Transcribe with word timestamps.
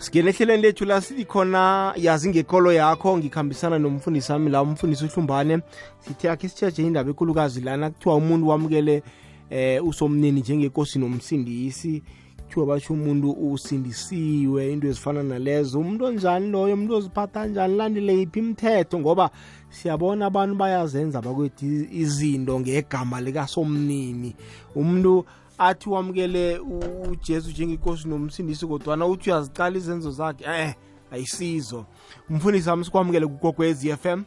singene 0.00 0.30
ehlelweni 0.30 0.62
lethu 0.62 0.84
la 0.84 1.00
silikhona 1.00 1.92
yazi 1.96 2.28
ngekolo 2.28 2.72
yakho 2.72 3.18
ngikhambisana 3.18 3.78
nomfundisi 3.78 4.32
wami 4.32 4.50
la 4.50 4.62
umfundisi 4.62 5.04
uhlumbane. 5.04 5.60
Sithe 6.00 6.30
akhe 6.30 6.48
sitshetshe 6.48 6.82
indaba 6.82 7.10
enkulukazi 7.10 7.60
lana 7.60 7.90
kuthiwa 7.90 8.16
umuntu 8.16 8.48
wamukele 8.48 9.02
eh 9.50 9.84
usomnini 9.84 10.40
njengenkosi 10.40 10.98
nomsindisi. 10.98 12.02
Kuthiwa 12.36 12.66
basho 12.66 12.94
umuntu 12.94 13.52
usindisiwe 13.52 14.72
into 14.72 14.88
ezifana 14.88 15.22
nalezo. 15.22 15.80
Umuntu 15.80 16.04
onjani 16.04 16.50
loyo? 16.50 16.74
Umuntu 16.74 16.94
oziphatha 16.96 17.46
njani? 17.46 17.76
Landele 17.76 18.18
yiphi 18.18 18.38
imithetho? 18.38 18.98
Ngoba 19.00 19.30
siyabona 19.70 20.26
abantu 20.26 20.54
bayazenza 20.54 21.20
bakwethu 21.22 21.66
izinto 21.92 22.60
ngegama 22.60 23.20
likasomnini. 23.20 24.34
Umuntu 24.74 25.24
athi 25.60 25.88
wamukele 25.90 26.58
ujesu 27.10 27.50
njengenkosi 27.50 28.08
nomsindisi 28.08 28.66
kodwana 28.66 29.06
uthi 29.06 29.30
uyaziqala 29.30 29.76
izenzo 29.76 30.10
zakhe 30.10 30.44
eh 30.44 30.74
ayisizo. 31.12 31.86
Mfundisi 32.30 32.68
wami 32.68 32.84
sikwamukele 32.84 33.26
kugokwez 33.26 33.84
f 33.84 34.06
m. 34.06 34.24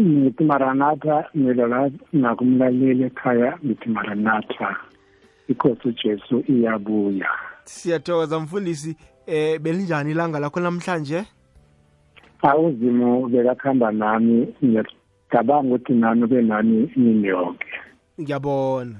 Ngithi 0.00 0.44
maranatha 0.44 1.24
ngilola 1.36 1.90
nakumlaleli 2.12 3.02
ekhaya 3.02 3.58
ngithi 3.64 3.88
maranatha. 3.88 4.76
Ikosi 5.48 5.88
ujesu 5.88 6.44
iyabuya. 6.48 7.28
Siyathokoza 7.64 8.40
mfundisi 8.40 8.96
eh 9.26 9.60
belinjani 9.60 10.10
ilanga 10.10 10.38
lakho 10.38 10.60
namhlanje? 10.60 11.24
Awuzimo 12.42 13.28
bekakuhamba 13.28 13.92
nami. 13.92 14.54
Ngiyacabanga 14.64 15.68
ukuthi 15.74 15.92
nami 15.92 16.24
ube 16.24 16.42
nani 16.42 16.90
imini 16.96 17.28
yonke 17.28 17.66
ngiyabona 18.20 18.96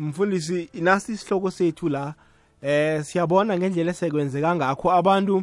mfundisi 0.00 0.68
nasi 0.74 1.12
isihloko 1.12 1.50
sethu 1.50 1.88
la 1.88 2.14
eh 2.62 3.04
siyabona 3.04 3.58
ngendlela 3.58 3.90
esekwenzeka 3.90 4.56
ngakho 4.56 4.92
abantu 4.92 5.42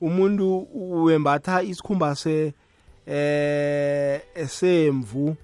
umuntu 0.00 0.68
wembatha 1.04 1.62
isikhumba 1.62 2.14
se 2.14 2.52
eh 3.06 4.20
esemvu 4.34 5.36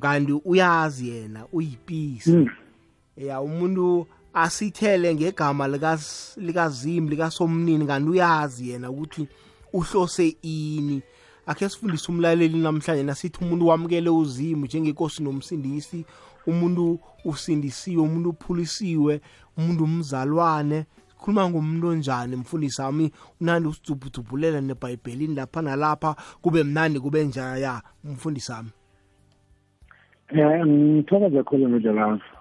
kanti 0.00 0.32
uyazi 0.44 1.08
yena 1.08 1.46
uyipisi. 1.52 2.50
Ya 3.16 3.40
umuntu 3.40 4.06
asithele 4.34 5.14
ngegama 5.14 5.68
likazimu 6.36 7.08
likasomnini 7.08 7.86
kanti 7.86 8.10
uyazi 8.10 8.68
yena 8.70 8.90
ukuthi 8.90 9.28
uhlose 9.72 10.36
ini. 10.42 11.02
Akhe 11.46 11.68
sifundise 11.68 12.12
umlaleli 12.12 12.58
namhlanje 12.58 13.02
nasithi 13.02 13.38
umuntu 13.44 13.66
wamukele 13.66 14.10
uzimu 14.10 14.64
njengenkosi 14.66 15.22
nomsindisi 15.22 16.04
umuntu 16.46 16.98
usindisiwe 17.24 18.02
umuntu 18.02 18.28
uphulisiwe 18.30 19.20
umuntu 19.58 19.84
umzalwane 19.84 20.86
khuluma 21.18 21.48
ngomuntu 21.48 21.88
onjani 21.88 22.36
mfundisi 22.36 22.82
wami 22.82 23.12
unandi 23.40 23.68
usidubhudubhulela 23.68 24.60
nebhayibhelini 24.60 25.34
lapha 25.34 25.62
nalapha 25.62 26.16
kube 26.42 26.62
mnandi 26.62 27.00
kube 27.00 27.24
njaya 27.24 27.82
mfundisi 28.04 28.52
wami 28.52 28.70
um 30.32 30.68
ngithokoze 30.68 31.42
khulu 31.42 31.68
mdlalazo 31.68 32.34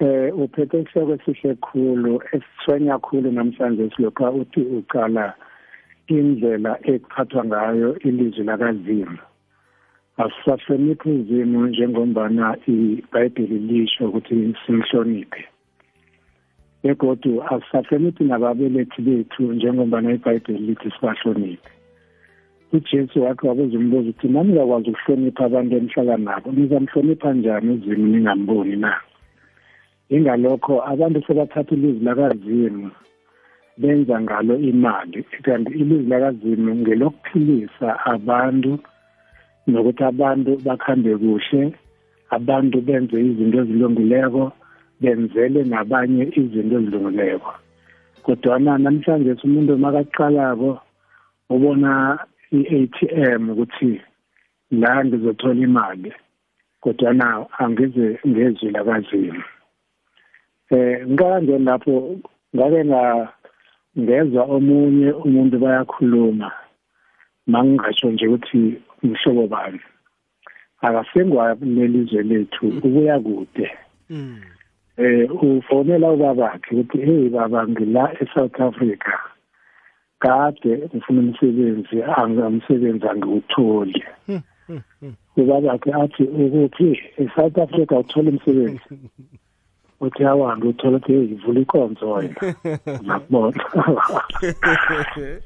eh 0.00 0.38
uphethe 0.38 0.80
isihloko 0.80 1.12
esihle 1.14 1.54
khulu 1.54 2.22
esithwenya 2.32 2.98
khulu 2.98 3.32
namhlanje 3.32 3.90
silokha 3.96 4.30
uthi 4.30 4.60
uqala 4.60 5.34
indlela 6.06 6.72
ekuphathwa 6.90 7.44
ngayo 7.44 7.98
ilizwi 7.98 8.44
lakazimu. 8.44 9.18
Asisahloniphi 10.24 11.08
uzimu 11.10 11.66
njengombana 11.66 12.56
ibhayibheli 12.66 13.58
lisho 13.58 14.08
ukuthi 14.08 14.54
simhloniphe? 14.66 15.42
Begodu 16.82 17.42
asisahloniphi 17.42 18.24
nababelethi 18.24 19.02
bethu 19.02 19.42
njengombana 19.52 20.12
ibhayibheli 20.12 20.66
lithi 20.66 20.90
sibahloniphe? 20.90 21.70
Ujesu 22.72 23.22
wakhe 23.24 23.48
wabuza 23.48 23.78
umbuzo 23.78 24.10
ukuthi 24.10 24.28
nami 24.28 24.52
ngakwazi 24.52 24.90
ukuhlonipha 24.90 25.44
abantu 25.44 25.76
enihlala 25.76 26.16
nabo 26.16 26.52
nizamhlonipha 26.52 27.32
njani 27.32 27.70
uzimu 27.74 28.06
ningamboni 28.06 28.76
na? 28.76 28.92
Ingalokho 30.08 30.74
abantu 30.92 31.22
sebathatha 31.26 31.74
ilizwi 31.74 32.04
lakazimu 32.04 32.90
benza 33.78 34.20
ngalo 34.20 34.58
imali 34.58 35.22
kanti 35.44 35.72
ilizwi 35.72 36.10
lakazimu 36.12 36.74
ngelokuphilisa 36.74 37.88
abantu 38.04 38.78
nokuthi 39.66 40.02
abantu 40.04 40.50
bakhambe 40.66 41.12
kuhle 41.22 41.60
abantu 42.36 42.76
benze 42.86 43.16
izinto 43.28 43.58
ezilungileko 43.62 44.42
benzele 45.00 45.60
nabanye 45.64 46.24
izinto 46.40 46.74
ezilungileko. 46.80 47.52
Kodwana 48.24 48.78
namhlanje 48.78 49.32
umuntu 49.44 49.72
makaqalako 49.84 50.70
ubona 51.54 51.90
i-ATM 52.58 53.42
ukuthi 53.52 53.92
la 54.80 55.04
ngizothola 55.04 55.60
imali 55.66 56.12
kodwana 56.80 57.46
angize 57.58 58.18
ngezwi 58.28 58.70
lakazimu 58.70 59.44
eh 60.70 61.06
ngikangeni 61.08 61.64
lapho 61.64 61.94
ngake 62.54 62.82
ngezwa 63.98 64.42
omunye 64.56 65.10
umuntu 65.26 65.58
bayakhuluma 65.58 66.48
mangingasho 67.46 68.10
nje 68.10 68.26
ukuthi 68.28 68.62
umhlobo 69.02 69.46
bani? 69.46 69.80
Akasengwa 70.80 71.56
lelizwe 71.60 72.22
lethu 72.22 72.66
ubuya 72.84 73.20
kude. 73.20 73.70
Eh 74.96 75.30
ufonela 75.42 76.10
ubabakhe 76.10 76.74
ukuthi 76.74 76.98
hey 76.98 77.28
baba 77.28 77.68
ngila 77.68 78.12
eSouth 78.20 78.60
Africa. 78.60 79.14
Kade 80.18 80.88
ngifuna 80.94 81.20
umsebenzi 81.20 82.02
angamsebenzi 82.02 83.08
angiwutholi 83.08 84.04
ubabakhe 85.36 85.90
athi 85.92 86.22
ukuthi 86.22 86.88
eSouth 87.22 87.58
Africa 87.58 87.92
uthola 87.92 88.30
umsebenzi? 88.30 88.80
Uthi 90.00 90.24
awahambe 90.24 90.68
uthola 90.68 90.96
ukuthi 90.96 91.12
hey 91.12 91.24
ivula 91.24 91.60
ikonzo 91.60 92.10
wena. 92.12 92.34
Ngakubona 93.04 93.64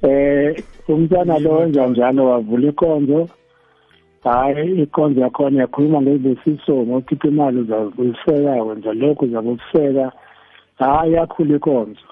eh 0.09 0.65
umntwana 0.89 1.39
lo 1.39 1.51
wenza 1.53 1.87
njalo 1.87 2.27
wavula 2.31 2.69
ikonzo. 2.69 3.29
Hayi 4.25 4.83
ikonzo 4.83 5.21
yakhona 5.21 5.61
yakhuluma 5.61 6.03
ngezibusiso 6.03 6.75
ngokhipha 6.87 7.29
imali 7.29 7.59
uzabuyiseka 7.59 8.63
wenza 8.63 8.93
lokhu 8.93 9.25
uzabuyiseka 9.25 10.13
hayi 10.79 11.13
yakhula 11.13 11.57
ikonzo 11.57 12.09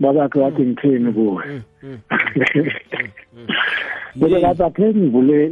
babakhe 0.00 0.38
wathi 0.40 0.62
ngitheni 0.62 1.12
kuwe. 1.12 1.44
Bese 4.16 4.38
lapha 4.40 4.70
khe 4.70 4.94
ngivule 4.94 5.46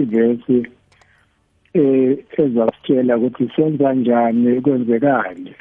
ivesi 0.00 0.66
eh 1.74 2.18
ezasitshela 2.38 3.16
ukuthi 3.16 3.50
senza 3.56 3.94
njani 3.94 4.60
kwenzekani? 4.60 5.54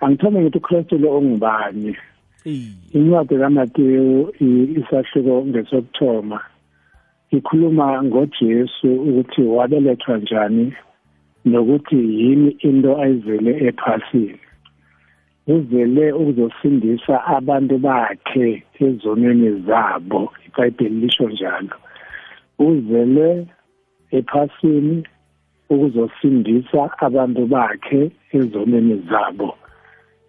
Angithome 0.00 0.40
ngithi 0.40 0.58
uKristu 0.58 0.98
lo 0.98 1.16
ongubani? 1.16 1.96
Incwadi 2.92 3.38
kaMateyu 3.38 4.32
isahluko 4.78 5.46
ngesokuthoma. 5.46 6.40
Ikhuluma 7.30 8.02
ngoJesu 8.02 8.94
ukuthi 8.94 9.42
wabelethwa 9.42 10.18
njani 10.18 10.72
nokuthi 11.44 11.96
yini 11.96 12.50
into 12.50 13.00
ayizele 13.02 13.66
ephasini. 13.68 14.38
Uzele 15.46 16.12
ukuzosindisa 16.12 17.24
abantu 17.36 17.78
bakhe 17.78 18.62
ezonweni 18.80 19.50
zabo 19.66 20.32
iBhayibheli 20.46 21.00
lisho 21.00 21.28
njalo. 21.28 21.76
Uzele 22.58 23.46
ephasini 24.10 25.06
ukuzosindisa 25.70 26.80
abantu 26.98 27.46
bakhe 27.46 28.10
ezonweni 28.32 28.96
zabo. 29.10 29.54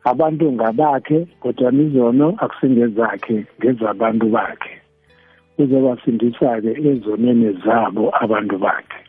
Abantu 0.04 0.52
ngabakhe 0.52 1.28
kodwa 1.42 1.74
izono 1.74 2.28
akusingezakhe 2.38 3.46
ngezabantu 3.60 4.26
bakhe. 4.30 4.74
Uzobasindisa-ke 5.58 6.72
ezonweni 6.90 7.50
zabo 7.64 8.04
abantu 8.24 8.56
bakhe. 8.64 9.02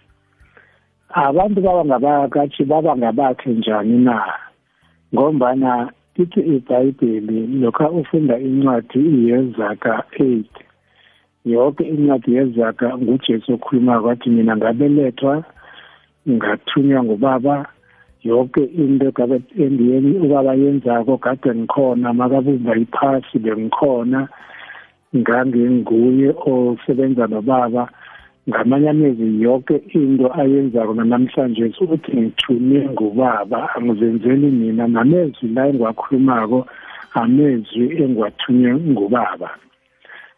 Abantu 1.15 1.59
baba 1.61 1.85
ngabakathi 1.85 2.65
baba 2.65 2.97
ngabakhe 2.97 3.51
njani 3.51 3.99
na? 4.07 4.19
Ngombana 5.13 5.91
ithi 6.23 6.41
ibhayibheli 6.41 7.47
lokha 7.61 7.91
ufunda 7.91 8.35
incwadi 8.39 9.01
yezaka 9.29 9.93
8 10.19 10.45
yonke 11.45 11.85
incwadi 11.85 12.35
yezaka 12.37 12.99
ngujesu 12.99 13.53
okhuluma 13.55 14.01
kwathi 14.03 14.31
mina 14.31 14.57
ngabelethwa 14.57 15.45
ngathunywa 16.29 17.05
ngubaba 17.05 17.57
yonke 18.23 18.63
into 18.65 19.11
gabe 19.13 19.43
endiyeni 19.65 20.19
ubaba 20.25 20.55
yenzako 20.55 21.19
kade 21.19 21.55
ngikhona 21.55 22.13
makabumba 22.13 22.77
iphasi 22.77 23.39
bengikhona 23.39 24.29
ngangenguye 25.17 26.35
osebenza 26.47 27.27
nobaba. 27.27 27.89
Ngamanye 28.49 28.89
amezi 28.91 29.43
yonke 29.43 29.77
into 29.93 30.27
ayenzako 30.41 30.95
namhlanje 30.95 31.65
ukuthi 31.81 32.13
ngithunywe 32.17 32.89
ngubaba. 32.93 33.75
Angizenzeli 33.75 34.49
mina 34.51 34.87
namezwi 34.89 35.49
la 35.55 35.69
engiwakhulumako 35.69 36.67
amezwi 37.15 37.85
engiwathunywe 38.03 38.73
ngubaba. 38.91 39.51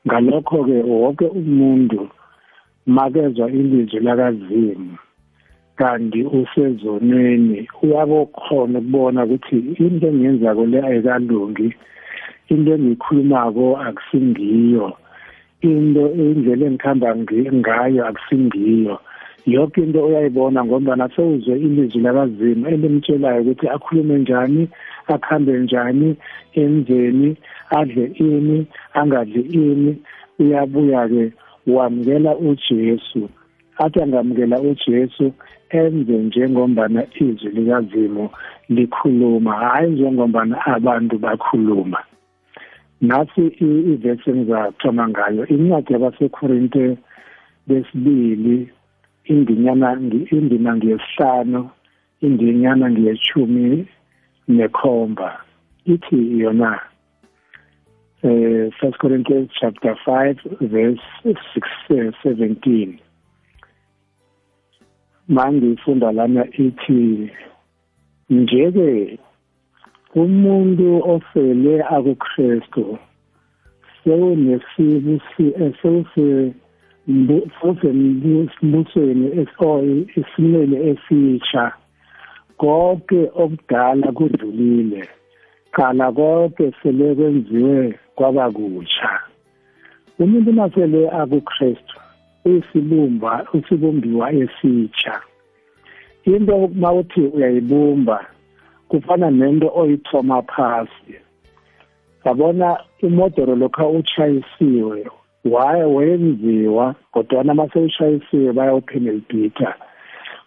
Ngalokho-ke 0.06 0.78
wonke 0.82 1.26
umuntu 1.40 2.08
makezwa 2.86 3.50
ilizwi 3.50 4.00
lakazimu 4.00 4.96
kanti 5.76 6.20
usezonweni 6.24 7.68
uyabokhona 7.82 8.78
ukubona 8.78 9.24
ukuthi 9.24 9.58
into 9.78 10.06
engiyenzako 10.08 10.66
le 10.66 10.78
ayikalungi. 10.88 11.68
Into 12.50 12.74
engiyikhulumako 12.74 13.78
akusingiyo. 13.86 14.92
Into 15.62 16.04
indlela 16.22 16.66
engikhamba 16.66 17.16
ngayo 17.16 18.06
akusingiyo. 18.06 18.98
Yonke 19.46 19.82
into 19.82 20.06
uyayibona 20.06 20.64
ngoba 20.64 21.08
sewuzwe 21.16 21.58
ilizwi 21.58 22.02
lakazimu 22.02 22.68
elimtshelayo 22.68 23.40
ukuthi 23.42 23.68
akhulume 23.68 24.18
njani 24.18 24.68
akhambe 25.08 25.58
njani 25.58 26.16
enzeni 26.54 27.36
adle 27.70 28.12
ini 28.14 28.66
angadli 28.94 29.40
ini. 29.40 30.02
Uyabuya-ke 30.38 31.32
wamukela 31.66 32.36
ujesu. 32.36 33.28
Athi 33.78 34.02
angamukela 34.02 34.60
ujesu 34.60 35.32
enze 35.70 36.12
njengombana 36.12 37.06
izwi 37.20 37.50
likazimu 37.50 38.30
likhuluma. 38.68 39.52
Hhayi 39.52 39.90
njengombana 39.90 40.66
abantu 40.66 41.18
bakhuluma. 41.18 41.98
Nasi 43.00 43.42
ivesi 43.92 44.30
engizathoma 44.30 45.08
ngayo 45.08 45.46
incwadi 45.46 45.92
yabasekorinte 45.92 46.98
besibili 47.66 48.70
indinyana 49.24 49.88
indima 50.36 50.76
ngiyesihlanu 50.76 51.70
indinyana 52.20 52.90
ngiyeshumi 52.90 53.86
nekhomba. 54.48 55.40
Ithi 55.84 56.40
yona 56.40 56.80
eh 58.22 58.70
First 58.78 58.98
Corinthians 58.98 59.48
chapter 59.60 59.96
5 60.06 60.60
verse 60.60 61.00
6 61.24 62.12
17 62.24 62.98
mangifunda 65.28 66.12
lana 66.12 66.44
ithi 66.58 67.30
njeke 68.30 69.18
umuntu 70.14 71.02
ofele 71.14 71.82
akuKristu 71.82 72.98
sewunesibu 74.04 75.20
sewuse 75.82 76.52
sembusweni 78.60 79.26
isimele 80.20 80.90
esitsha. 80.90 81.72
Konke 82.58 83.30
okudala 83.34 84.12
kudlulile 84.12 85.08
qala 85.72 86.12
konke 86.12 86.72
sele 86.82 87.14
kwenziwe 87.14 87.98
kwaba 88.14 88.50
kutsha. 88.50 89.10
Umuntu 90.18 90.52
masele 90.52 91.10
akuKristu 91.10 91.96
uyisibumba 92.44 93.46
usibumbiwa 93.54 94.32
esitsha. 94.32 95.20
Into 96.24 96.68
mawuthi 96.68 97.20
uyayibumba 97.20 98.26
kufana 98.90 99.30
nento 99.30 99.68
oyithoma 99.80 100.42
phasi. 100.42 101.14
Yabona 102.24 102.68
imodoro 103.06 103.54
lokho 103.56 103.90
utshayisiwe 103.90 105.06
wayenziwa 105.44 106.94
kodwana 107.12 107.54
masewushayisiwe 107.54 108.52
bayawupenelbhitha 108.52 109.74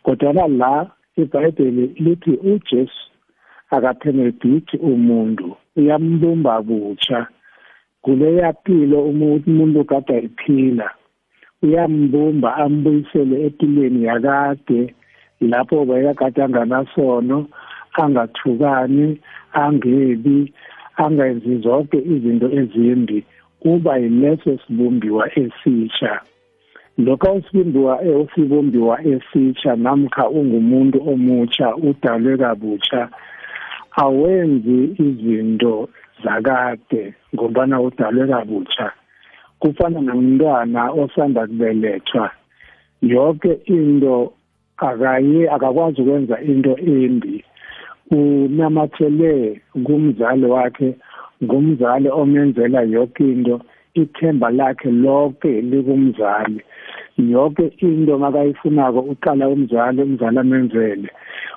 kodwana 0.04 0.48
la 0.48 0.88
ibhayibheli 1.18 1.86
lithi 2.04 2.32
ujesu 2.32 3.04
akapenelbhithi 3.70 4.78
umuntu 4.78 5.56
uyambumba 5.76 6.62
kutsha 6.62 7.28
kuleya 8.02 8.50
mpilo 8.52 9.00
umuntu 9.04 9.86
kade 9.86 10.14
ayiphila 10.14 10.90
uyambumba 11.64 12.56
ambuyisele 12.56 13.46
empilweni 13.46 14.04
yakade 14.06 14.94
lapho 15.42 15.86
bekakade 15.86 16.44
anganasono 16.44 17.48
angathukani 17.94 19.20
angebi 19.54 20.54
angenzi 20.98 21.58
zonke 21.58 21.98
izinto 21.98 22.48
ezimbi 22.60 23.24
kuba 23.60 23.98
yileso 23.98 24.58
sibumbiwa 24.68 25.40
esitsha. 25.40 26.22
Lokho 26.98 27.34
usibumbiwa 27.34 28.02
usibumbiwa 28.02 28.96
esitsha 29.04 29.76
namkha 29.76 30.30
ungumuntu 30.30 30.98
omutsha 31.12 31.76
udalwe 31.76 32.38
kabutsha 32.38 33.10
awenzi 34.04 34.80
izinto 35.06 35.90
zakade 36.24 37.14
ngombana 37.36 37.82
udalwe 37.82 38.28
kabutsha 38.28 38.92
kufana 39.60 40.02
nomntwana 40.02 40.92
osanda 40.92 41.48
kubelethwa 41.48 42.32
yonke 43.02 43.52
into 43.66 44.34
akaye 44.78 45.50
akakwazi 45.56 46.02
ukwenza 46.02 46.42
into 46.42 46.78
embi. 46.78 47.44
Unamathele 48.12 49.62
kumzali 49.84 50.46
wakhe 50.46 50.96
ngumzali 51.44 52.10
omenzela 52.10 52.82
yonke 52.82 53.24
into 53.32 53.62
ithemba 53.94 54.50
lakhe 54.50 54.92
lonke 54.92 55.62
likumzali. 55.62 56.62
Yonke 57.18 57.66
into 57.82 58.18
makayifunako 58.18 59.00
uqala 59.00 59.50
umzali 59.50 60.02
umzali 60.02 60.40
amenzele. 60.40 61.10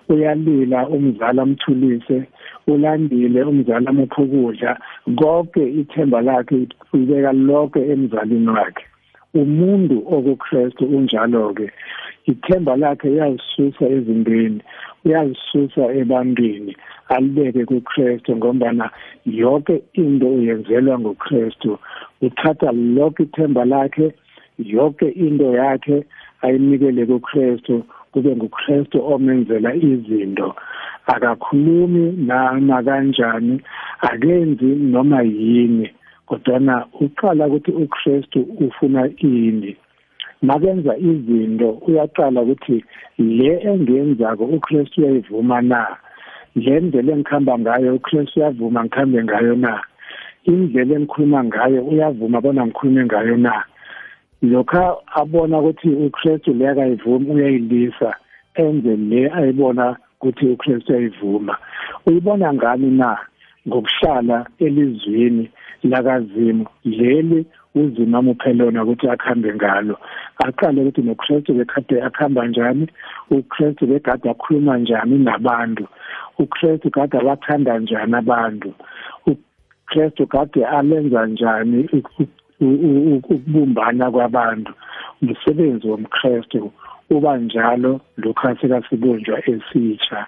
Uyalila 0.09 0.89
umzali 0.89 1.41
amthulise 1.41 2.25
ulandile 2.67 3.43
umzali 3.43 3.87
amuphe 3.87 4.23
ukudla. 4.23 4.79
Konke 5.17 5.63
ithemba 5.81 6.21
lakhe 6.21 6.69
ibeka 6.95 7.33
lonke 7.33 7.81
emzalini 7.93 8.49
wakhe. 8.49 8.85
Umuntu 9.35 9.97
okuKristu 10.15 10.85
unjalo-ke. 10.85 11.71
Ithemba 12.26 12.76
lakhe 12.76 13.08
uyazisusa 13.08 13.84
ezintweni 13.96 14.61
uyazisusa 15.05 15.82
ebantwini 16.00 16.73
alibeke 17.08 17.64
kuKristu 17.64 18.37
ngombana 18.37 18.90
yonke 19.26 19.82
into 19.93 20.26
uyenzelwa 20.28 20.99
nguKristu. 20.99 21.78
Uthatha 22.23 22.73
lonke 22.73 23.23
ithemba 23.23 23.64
lakhe 23.64 24.14
yonke 24.58 25.08
into 25.08 25.52
yakhe 25.55 26.05
ayinikele 26.43 27.06
kuKristu 27.06 27.84
kube 28.12 28.37
nguKristu 28.37 29.06
omenzela 29.12 29.75
izinto. 29.75 30.55
Akakhulumi 31.06 32.12
nana 32.26 32.82
kanjani 32.82 33.61
akenzi 34.00 34.64
noma 34.64 35.23
yini 35.23 35.90
kodwana 36.26 36.87
uqala 37.00 37.47
ukuthi 37.47 37.71
uKristu 37.71 38.40
ufuna 38.40 39.09
ini. 39.18 39.76
Makenza 40.47 40.93
izinto 41.11 41.69
uyaqala 41.87 42.41
ukuthi 42.43 42.85
le 43.19 43.50
engiyenzako 43.71 44.45
uKristu 44.57 45.00
uyayivuma 45.00 45.61
na? 45.61 45.81
Le 46.55 46.81
ndlela 46.81 47.12
engikhamba 47.12 47.59
ngayo 47.59 47.95
uKristu 47.95 48.41
uyavuma 48.41 48.85
ngikhambe 48.85 49.19
ngayo 49.25 49.55
na? 49.65 49.73
Indlela 50.45 50.95
engikhuluma 50.95 51.45
ngayo 51.45 51.81
uyavuma 51.91 52.41
bona 52.41 52.67
ngikhulume 52.67 53.05
ngayo 53.05 53.37
na? 53.37 53.55
Lokha 54.43 54.85
abona 55.21 55.59
ukuthi 55.59 55.88
uKristu 56.07 56.55
le 56.55 56.69
akayivumi 56.69 57.31
uyayilisa 57.35 58.11
enze 58.55 58.97
le 58.97 59.21
ayibona 59.37 59.97
ukuthi 60.21 60.47
uKristu 60.47 60.93
uyayivuma. 60.93 61.57
Uyibona 62.07 62.55
ngani 62.55 62.91
na? 62.91 63.19
Ngokuhlala 63.69 64.47
elizweni 64.59 65.50
lakazimu. 65.83 66.67
Leli 66.85 67.47
uzima 67.76 68.18
amuphe 68.18 68.52
lona 68.52 68.83
ukuthi 68.85 69.09
akhambe 69.09 69.54
ngalo. 69.54 69.97
Aqale 70.45 70.80
ukuthi 70.80 71.02
noKristu 71.02 71.54
bekade 71.54 72.02
akhamba 72.02 72.47
njani 72.47 72.87
uKristu 73.30 73.87
bekade 73.87 74.30
akhuluma 74.30 74.78
njani 74.78 75.18
nabantu 75.18 75.85
uKristu 76.38 76.90
kade 76.90 77.18
abathanda 77.18 77.78
njani 77.78 78.14
abantu 78.16 78.75
uKristu 79.26 80.26
kade 80.26 80.64
alenza 80.66 81.26
njani 81.26 81.88
ukubumbana 83.16 84.11
kwabantu. 84.11 84.73
Umsebenzi 85.23 85.88
womKristu 85.88 86.73
uba 87.11 87.37
njalo 87.38 88.00
lokho 88.16 88.49
asekasibunjwa 88.49 89.38
esitsha. 89.50 90.26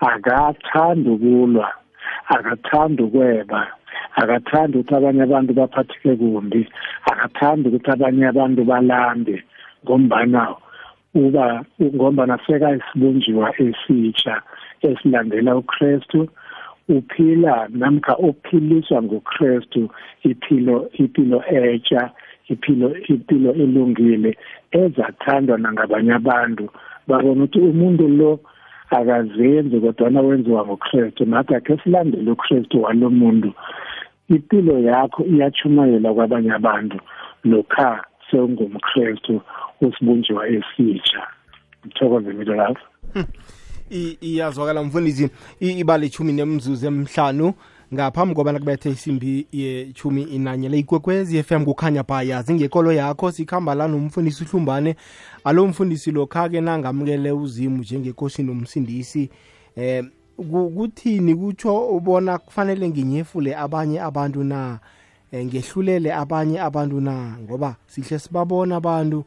Akathandi 0.00 1.08
ukulwa 1.10 1.72
akathandi 2.28 3.02
ukweba. 3.02 3.66
Akathandi 4.20 4.78
ukuthi 4.78 4.94
abanye 4.94 5.22
abantu 5.22 5.52
baphatheke 5.58 6.16
kumbi 6.20 6.60
akathandi 7.12 7.68
ukuthi 7.68 7.90
abanye 7.90 8.24
abantu 8.32 8.60
balambe 8.70 9.36
ngombana 9.84 10.42
uba 11.14 11.64
ngombana 11.82 12.38
sekayisibunjiwa 12.46 13.46
esitsha 13.64 14.34
esilandela 14.88 15.56
uKristu 15.56 16.28
uphila 16.96 17.68
namkha 17.70 18.18
uphiliswa 18.18 19.02
nguKristu 19.02 19.90
iphilo 20.30 20.90
impilo 20.92 21.38
etsha 21.48 22.10
iphilo 22.48 22.88
impilo 23.12 23.50
elungile 23.62 24.30
ezathandwa 24.72 25.58
nangabanye 25.58 26.12
abantu. 26.12 26.64
Babona 27.08 27.44
ukuthi 27.44 27.58
umuntu 27.58 28.08
lo 28.08 28.40
akazenzi 28.90 29.80
kodwana 29.80 30.20
wenziwa 30.20 30.66
ngokristu 30.66 31.24
nathi 31.24 31.54
akhe 31.54 31.78
silandele 31.84 32.30
ukristu 32.30 32.82
walo 32.82 33.10
muntu. 33.10 33.52
Impilo 34.28 34.78
yakho 34.78 35.24
iyachumayela 35.24 36.14
kwabanye 36.14 36.52
abantu 36.52 36.98
lokha 37.44 38.04
sewungumkristu 38.30 39.40
usibunjiwa 39.80 40.48
esitsha. 40.48 41.22
Ngithokoze 41.86 42.32
mina 42.32 42.54
lapho 42.54 42.86
iyazwakala 44.20 44.82
mfundisi. 44.82 45.30
Ibale 45.60 46.06
ithumi 46.06 46.32
nemzuzu 46.32 46.86
emhlanu. 46.86 47.54
Ngaphambi 47.94 48.34
kobana 48.34 48.58
kubethe 48.58 48.90
isimbi 48.90 49.46
yechumi 49.52 50.22
inanye 50.22 50.68
le 50.68 50.78
ikwekwezi 50.78 51.42
FM 51.42 51.64
kukhanya 51.64 52.02
ba 52.02 52.22
yazi 52.22 52.54
ngekolo 52.54 52.92
yakho 52.92 53.32
sikhamba 53.32 53.74
la 53.74 53.88
nomfundisi 53.88 54.44
uhlumbane 54.44 54.96
alo 55.44 55.66
mfundisi 55.66 56.10
lokha-ke 56.10 56.60
nangamukele 56.60 57.32
uzimu 57.32 57.78
njengekosi 57.78 58.42
nomsindisi 58.42 59.30
eh 59.76 60.04
kuthini 60.74 61.34
kutsho 61.34 61.88
ubona 61.88 62.38
kufanele 62.38 62.88
nginyefule 62.88 63.56
abanye 63.56 64.00
abantu 64.00 64.44
na? 64.44 64.78
Eh, 65.32 65.46
ngehlulele 65.46 66.14
abanye 66.14 66.60
abantu 66.60 67.00
na? 67.00 67.36
Ngoba 67.42 67.76
sihle 67.86 68.18
sibabona 68.18 68.76
abantu 68.76 69.24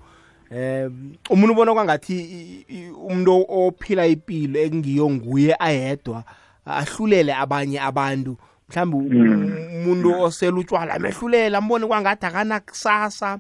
eh 0.51 0.91
umuntu 1.29 1.53
ubona 1.53 1.73
kwangathi 1.73 2.65
umuntu 3.07 3.45
ophila 3.49 4.07
impilo 4.07 4.59
ekungiyo 4.59 5.09
nguye 5.09 5.55
ayedwa 5.59 6.23
ahlulele 6.65 7.33
abanye 7.35 7.79
abantu. 7.81 8.37
Mhlawumbe 8.73 9.17
hmm. 9.17 9.75
umuntu 9.75 10.21
osela 10.21 10.57
utshwala 10.57 10.93
amehlulela 10.93 11.57
ambone 11.57 11.87
kwangathi 11.87 12.25
akanakusasa. 12.25 13.39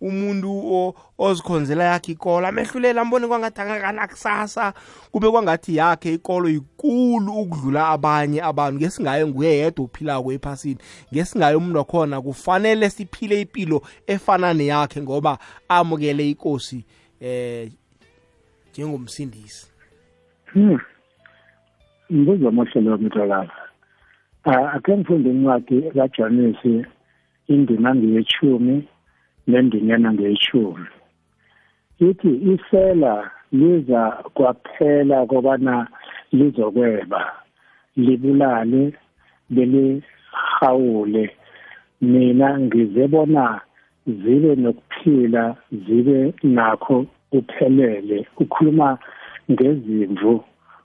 Umuntu 0.00 0.94
ozikhonzela 1.18 1.84
yakhe 1.84 2.12
ikolo 2.12 2.46
amehlulela 2.46 3.00
ambone 3.00 3.26
kwangathi 3.26 3.60
akanakusasa. 3.60 4.72
Kube 5.12 5.30
kwangathi 5.30 5.76
yakhe 5.76 6.14
ikolo 6.14 6.48
ikulu 6.48 7.32
ukudlula 7.32 7.88
abanye 7.88 8.42
abantu. 8.42 8.80
Ngesingayo 8.80 9.28
nguye 9.28 9.58
yedwa 9.58 9.84
uphilako 9.84 10.32
ephasini. 10.32 10.78
Ngesingayo 11.12 11.58
umuntu 11.58 11.78
wakhona 11.78 12.22
kufanele 12.22 12.90
siphile 12.90 13.40
impilo 13.40 13.82
efana 14.06 14.54
neyakhe 14.54 15.02
ngoba 15.02 15.38
amukele 15.68 16.30
inkosi 16.30 16.84
eh 17.20 17.70
njengomsindisi. 18.72 19.66
Hmm. 20.52 20.78
mbuzo 22.10 22.48
amahlelo 22.48 22.90
wamntalapha 22.90 23.63
ake 24.44 24.96
ngifunde 24.96 25.30
incwadi 25.30 25.82
kaJohanesi 25.94 26.86
indima 27.48 27.94
ngeyechumi 27.94 28.84
nendinyana 29.46 30.12
ngeyechumi 30.12 30.86
ithi 32.00 32.32
isela 32.52 33.30
liza 33.52 34.02
kwaphela 34.34 35.26
kobana 35.26 35.86
lizokweba 36.32 37.32
libulale 37.96 38.92
belihawule 39.50 41.30
mina 42.00 42.58
ngizebona 42.58 43.60
zibe 44.06 44.54
nokuphila 44.56 45.56
zibe 45.86 46.34
nakho 46.42 47.06
kuphelele 47.30 48.26
ukhuluma 48.36 48.98
ngezimvu. 49.50 50.44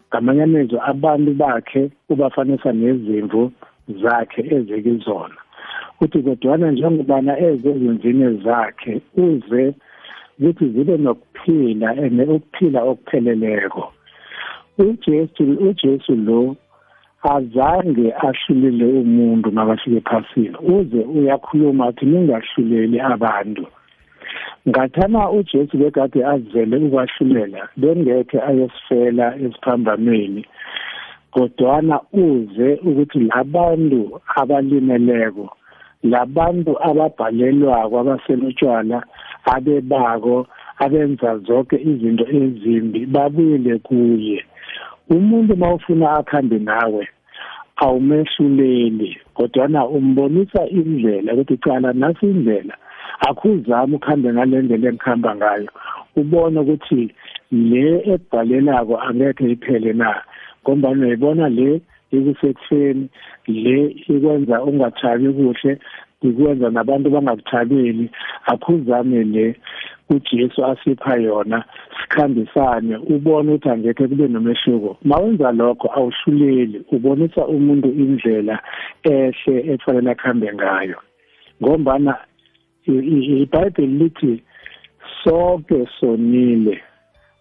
Ngamanye 0.10 0.44
amezwi 0.44 0.78
abantu 0.92 1.32
bakhe 1.42 1.82
ubafanisa 2.10 2.72
nezimvu 2.74 3.52
zakhe 4.02 4.42
ezekizona 4.56 5.38
uthi 6.02 6.20
kodwana 6.26 6.72
njengobana 6.72 7.34
eze 7.48 7.70
ezimvini 7.70 8.28
zakhe 8.44 8.94
uze 9.26 9.64
ukuthi 10.40 10.66
zibe 10.74 10.98
nokuphila 10.98 11.90
and 12.04 12.20
ukuphila 12.22 12.80
okupheleleko. 12.92 13.84
uJesu 14.78 15.44
uJesu 15.68 16.16
lo 16.16 16.56
azange 17.24 18.14
ahlulele 18.28 18.86
umuntu 19.02 19.52
makafike 19.52 19.98
ephasini. 19.98 20.56
Uze 20.76 21.02
uyakhuluma 21.18 21.88
athi 21.88 22.06
ningahluleli 22.06 23.00
abantu. 23.00 23.66
Ngathana 24.70 25.30
uJesu 25.30 25.78
bekade 25.78 26.26
azele 26.34 26.78
ukwahlulela 26.78 27.62
bengekhe 27.78 28.38
ayosifela 28.50 29.26
esiphambanweni 29.44 30.46
kodwana 31.34 31.96
uze 32.14 32.70
ukuthi 32.90 33.20
labantu 33.20 34.02
abalimeleko 34.40 35.46
labantu 36.04 36.72
ababhalelwako 36.90 37.96
abaselutshwala 38.00 38.98
abebako 39.54 40.36
abenza 40.84 41.38
zonke 41.46 41.76
izinto 41.90 42.26
ezimbi 42.40 43.00
babuyele 43.14 43.74
kuye. 43.88 44.40
Umuntu 45.10 45.52
mawufuna 45.62 46.06
akhambe 46.20 46.60
nawe 46.60 47.04
awumehluleli 47.84 49.18
kodwana 49.34 49.88
umbonisa 49.88 50.62
indlela 50.68 51.34
ukuthi 51.34 51.58
cala 51.58 51.94
nasi 51.94 52.26
indlela 52.26 52.76
akhuzama 53.28 53.96
ukhambe 53.96 54.34
ngalendlela 54.34 54.90
engikhamba 54.90 55.36
ngayo. 55.36 55.70
Ubone 56.16 56.60
ukuthi 56.60 57.14
le 57.52 57.86
ebhalelako 58.14 58.96
angeke 59.08 59.46
iphele 59.52 59.94
na? 59.94 60.22
Ngombana 60.64 61.06
uyibona 61.06 61.50
le 61.50 61.82
ikusekutheni 62.12 63.10
le 63.48 63.78
ikwenza 64.08 64.64
ungathabi 64.64 65.34
kuhle 65.34 65.80
ikwenza 66.22 66.70
nabantu 66.70 67.10
bangakuthabeli. 67.10 68.10
Akhuzame 68.46 69.24
le 69.24 69.56
uJesu 70.10 70.66
asipha 70.66 71.16
yona 71.16 71.64
sikhambisane 72.02 72.96
ubone 72.98 73.54
ukuthi 73.54 73.70
angeke 73.70 74.08
kube 74.08 74.28
nomehluko. 74.28 74.98
Mawenza 75.04 75.52
lokho 75.52 75.88
awuhluleli 75.96 76.82
ubonisa 76.92 77.48
umuntu 77.48 77.88
indlela 77.88 78.60
ehle 79.04 79.74
efanele 79.74 80.12
akhambe 80.12 80.54
ngayo. 80.54 80.98
Ngombana 81.62 82.18
iBhayibheli 82.92 83.98
lithi 83.98 84.44
sonke 85.24 85.88
sonile. 86.00 86.82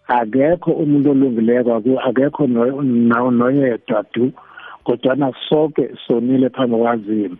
Akekho 0.07 0.71
umuntu 0.71 1.11
olungileko 1.11 1.99
akekho 2.07 2.47
noyedwa 3.31 4.05
du 4.13 4.31
kodwana 4.83 5.33
sonke 5.49 5.89
sonile 6.07 6.49
phambi 6.49 6.77
kwazimu 6.77 7.37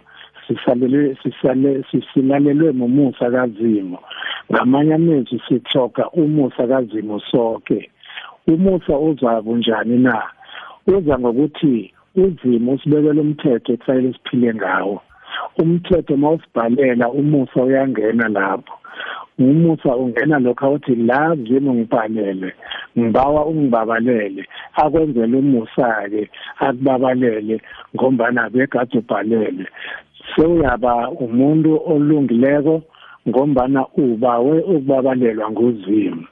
sisalelwe 0.47 1.17
sisale 1.23 1.83
sisilalelwe 1.91 2.71
mumusa 2.71 3.31
kazimo 3.31 3.99
ngamanye 4.51 4.93
amezwi 4.93 5.41
sithoka 5.47 6.09
umusa 6.09 6.67
kazimo 6.67 7.19
sonke. 7.19 7.89
Umusa 8.47 8.97
uza 8.97 9.41
kunjani 9.41 9.97
na? 9.97 10.23
Uza 10.87 11.19
ngokuthi 11.19 11.93
uzimo 12.15 12.71
usibekele 12.71 13.21
umthetho 13.21 13.73
ekufanele 13.73 14.13
siphile 14.13 14.53
ngawo. 14.53 15.01
Umthetho 15.62 16.17
mawusibhalela 16.17 17.10
umusa 17.10 17.63
uyangena 17.63 18.27
lapho. 18.27 18.74
Umusa 19.39 19.96
ungena 19.96 20.39
lokho 20.39 20.65
awuthi 20.65 20.96
la 20.96 21.36
zimo 21.36 21.74
ngibhalele 21.74 22.50
ngibawa 22.98 23.46
ungibabalele 23.46 24.43
akwenzele 24.75 25.38
umusa-ke 25.38 26.29
akubabalele 26.60 27.62
ngombana 27.96 28.50
begade 28.50 28.98
ubhalele. 28.98 29.65
Sewuyaba 30.36 31.10
umuntu 31.10 31.72
olungileko 31.91 32.81
ngombana 33.27 33.81
ubawe 33.98 34.55
ukubabalelwa 34.62 35.51
nguzimu. 35.51 36.24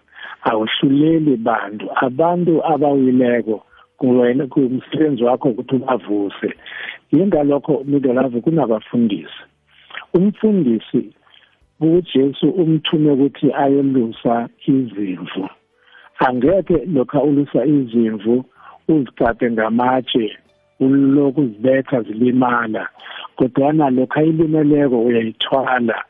Awuhluleli 0.50 1.36
bantu 1.38 1.86
abantu 2.06 2.54
abawileko 2.74 3.64
kuwena 3.98 4.48
kumsebenzi 4.48 5.24
wakho 5.24 5.50
ukuthi 5.50 5.76
ubavuse 5.76 6.54
yingalokho 7.12 7.84
midolavu 7.86 8.42
kunabafundisi. 8.42 9.42
Umfundisi 10.14 11.14
uJesu 11.80 12.50
umthume 12.50 13.12
ukuthi 13.12 13.54
ayelusa 13.54 14.50
izimvu. 14.68 15.50
Angeke 16.20 16.78
lokho 16.94 17.20
ulusa 17.20 17.66
izimvu 17.66 18.46
uzigade 18.88 19.52
ngamatshe 19.52 20.38
uloku 20.80 21.42
uzibetha 21.42 22.02
zilimala. 22.02 22.90
Kodwana 23.36 23.90
lokho 23.90 24.20
ayilimeleko 24.20 25.02
uyayithwala 25.02 26.04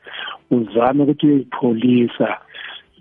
uzame 0.52 1.04
ukuthi 1.04 1.28
uyipholisa 1.28 2.38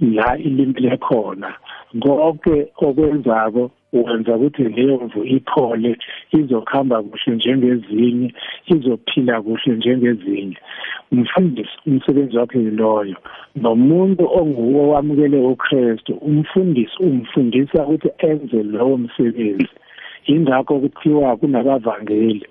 la 0.01 0.39
ilimele 0.39 0.97
khona. 0.97 1.55
Konke 2.03 2.69
okwenzako 2.77 3.71
wenza 3.93 4.37
ukuthi 4.37 4.65
leyo 4.65 5.01
mvu 5.05 5.25
iphole 5.25 5.97
izokhamba 6.39 7.03
kuhle 7.03 7.35
njengezinye 7.37 8.29
izophila 8.75 9.43
kuhle 9.43 9.73
njengezinye. 9.77 10.57
Umfundisi 11.13 11.77
umsebenzi 11.87 12.37
wakhe 12.39 12.59
yiloyo. 12.59 13.17
Nomuntu 13.57 14.23
onguwo 14.39 14.89
wamukele 14.89 15.39
uKristu 15.39 16.13
umfundisi 16.15 16.97
umfundisa 17.03 17.87
ukuthi 17.87 18.09
enze 18.19 18.63
lowo 18.63 18.97
msebenzi. 18.99 19.69
Ingakho 20.27 20.81
kuthiwa 20.81 21.37
kunabavangeli. 21.37 22.47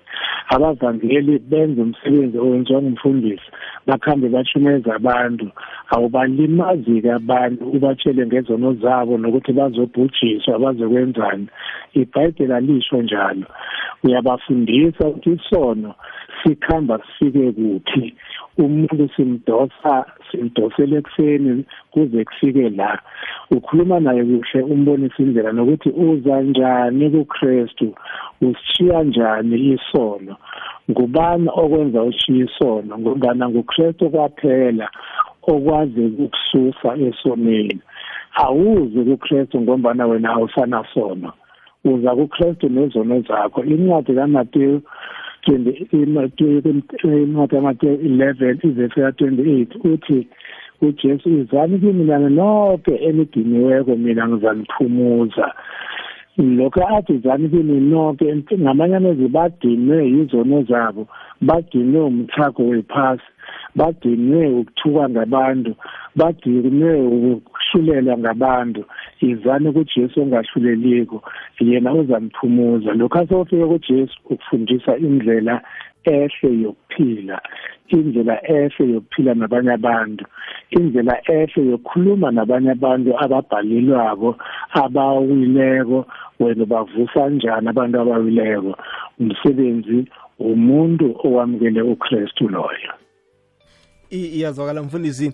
Abavangeli 0.54 1.38
benza 1.38 1.82
umsebenzi 1.82 2.38
owenziwa 2.38 2.82
ngumfundisi 2.82 3.48
bakhambe 3.86 4.28
bashumeza 4.28 4.94
abantu. 4.94 5.46
Awubalimazi-ke 5.90 7.10
abantu 7.12 7.62
ubatshele 7.76 8.26
ngezono 8.26 8.74
zabo 8.82 9.18
nokuthi 9.18 9.52
bazobhujiswa 9.52 10.58
bazokwenzani. 10.58 11.46
Ibhayibheli 11.94 12.52
alisho 12.52 13.02
njalo. 13.02 13.46
Uyabafundisa 14.04 15.08
ukuthi 15.08 15.30
isono 15.30 15.94
sikhamba 16.42 17.00
sifike 17.18 17.52
kuphi. 17.52 18.14
Umuntu 18.58 19.08
simdosa 19.16 20.06
simdosele 20.30 20.96
ekuseni 20.98 21.64
kuze 21.90 22.24
kufike 22.24 22.68
la. 22.70 22.98
Ukhuluma 23.50 24.00
naye 24.00 24.24
kuhle 24.24 24.62
umbonisa 24.62 25.22
indlela 25.22 25.52
nokuthi 25.52 25.90
uza 25.90 26.40
njani 26.42 27.10
kuKristu 27.10 27.94
usishiya 28.40 29.02
njani 29.02 29.56
isono? 29.72 30.36
Ngubani 30.90 31.48
okwenza 31.54 32.02
ushiya 32.02 32.44
isono? 32.44 32.98
Ngombana 32.98 33.48
nguKristu 33.48 34.10
kwaphela 34.10 34.88
okwazi 35.42 36.00
ukukususa 36.00 36.96
esoneni. 36.96 37.80
Awuzi 38.34 39.00
kuKristu 39.04 39.60
ngombana 39.60 40.06
wena 40.06 40.30
awusanasono. 40.30 41.32
Uza 41.84 42.14
kuKristu 42.14 42.68
nezono 42.68 43.20
zakho. 43.20 43.64
Incwadi 43.64 44.14
kaMateyu 44.14 44.82
incwadi 45.52 47.56
yamateyu 47.56 47.96
11 47.96 48.68
ivesi 48.68 48.94
ka-28 48.94 49.92
uthi 49.92 50.28
ujesu 50.82 51.30
izani 51.30 51.78
kimi 51.78 51.92
mina 51.92 52.18
nonke 52.18 52.94
enidiniweko 52.94 53.96
mina 53.96 54.28
ngizaniphumuza 54.28 55.54
lokho 56.38 56.96
athi 56.96 57.18
zani 57.18 57.48
kimi 57.48 57.80
nonke 57.80 58.36
ngamanye 58.60 58.96
amezwi 58.96 59.28
badinwe 59.28 60.06
yizono 60.06 60.62
zabo 60.62 61.06
badinwe 61.40 62.00
umthako 62.00 62.62
wephasi. 62.62 63.22
Badinwe 63.78 64.46
ukuthuka 64.60 65.08
ngabantu 65.08 65.72
badinwe 66.16 66.92
ukuhlulelwa 67.16 68.18
ngabantu. 68.18 68.84
Izani 69.20 69.72
kujesu 69.72 70.22
ongahluleliko 70.22 71.22
yena 71.60 71.92
uzamphumuza 71.92 72.92
lokho 72.92 73.18
asofika 73.18 73.66
kujesu 73.66 74.14
ukufundisa 74.30 74.96
indlela 74.96 75.62
ehle 76.04 76.50
yokuphila 76.62 77.40
indlela 77.88 78.34
ehle 78.50 78.84
yokuphila 78.92 79.34
nabanye 79.34 79.72
abantu 79.72 80.24
indlela 80.70 81.14
ehle 81.36 81.60
yokukhuluma 81.70 82.30
nabanye 82.30 82.70
abantu 82.70 83.10
ababhalelwako 83.24 84.30
abawileko. 84.82 86.06
Wena 86.40 86.64
bavusa 86.72 87.28
njani 87.30 87.68
abantu 87.68 87.96
abawileko? 88.00 88.72
Umsebenzi 89.20 89.98
umuntu 90.38 91.06
owamukele 91.24 91.82
uKristu 91.82 92.48
loyo. 92.48 92.92
Iyazwakala 94.10 94.82
mfundisi. 94.82 95.32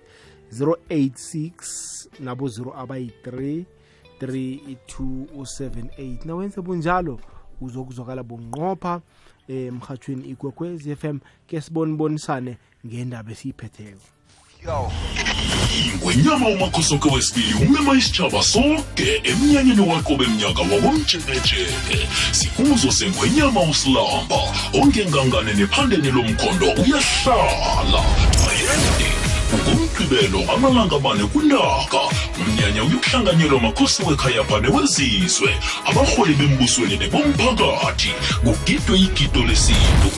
086 0.53 2.09
nabo 2.21 2.49
0 2.49 2.73
abayi-3 2.77 3.65
3278 4.21 6.27
nawenze 6.27 6.61
bunjalo 6.61 7.21
uzokuzwakala 7.61 8.23
bunqopha 8.23 9.01
emhathweni 9.49 10.29
ikwekwezi 10.29 10.97
FM 10.97 11.19
ke 11.47 11.61
sibonibonisane 11.61 12.59
ngendaba 12.87 13.33
esiyiphetheko. 13.33 13.91
yo 13.91 14.16
ngwenyama 15.97 16.49
umakhosoke 16.49 17.09
wesibili 17.09 17.55
umema 17.55 17.95
isitshaba 17.95 18.43
sonke 18.43 19.21
emnyanyeni 19.25 19.81
wakho 19.81 20.17
bemnyaka 20.17 20.63
wabomjekejeke 20.63 21.99
sikumzo 22.33 22.93
sengwenyama 22.93 23.61
usilamba 23.61 24.41
ongengangane 24.83 25.55
nephandeni 25.55 26.11
lomkhondo 26.11 26.67
uyahlala. 26.67 28.03
Ayende 28.49 29.11
ngomgqibelo 29.55 30.53
amalanga 30.55 30.99
kuntaka 31.27 32.01
umnyanya 32.41 32.83
uyokuhlanganyelwa 32.85 33.61
makhosi 33.61 34.03
wezizwe 34.69 35.51
abarholi 35.89 36.35
bembusweni 36.35 36.97
nebomphakathi. 36.97 38.11
Kugidwe 38.45 38.99
igido 38.99 39.43
lesintu 39.47 40.09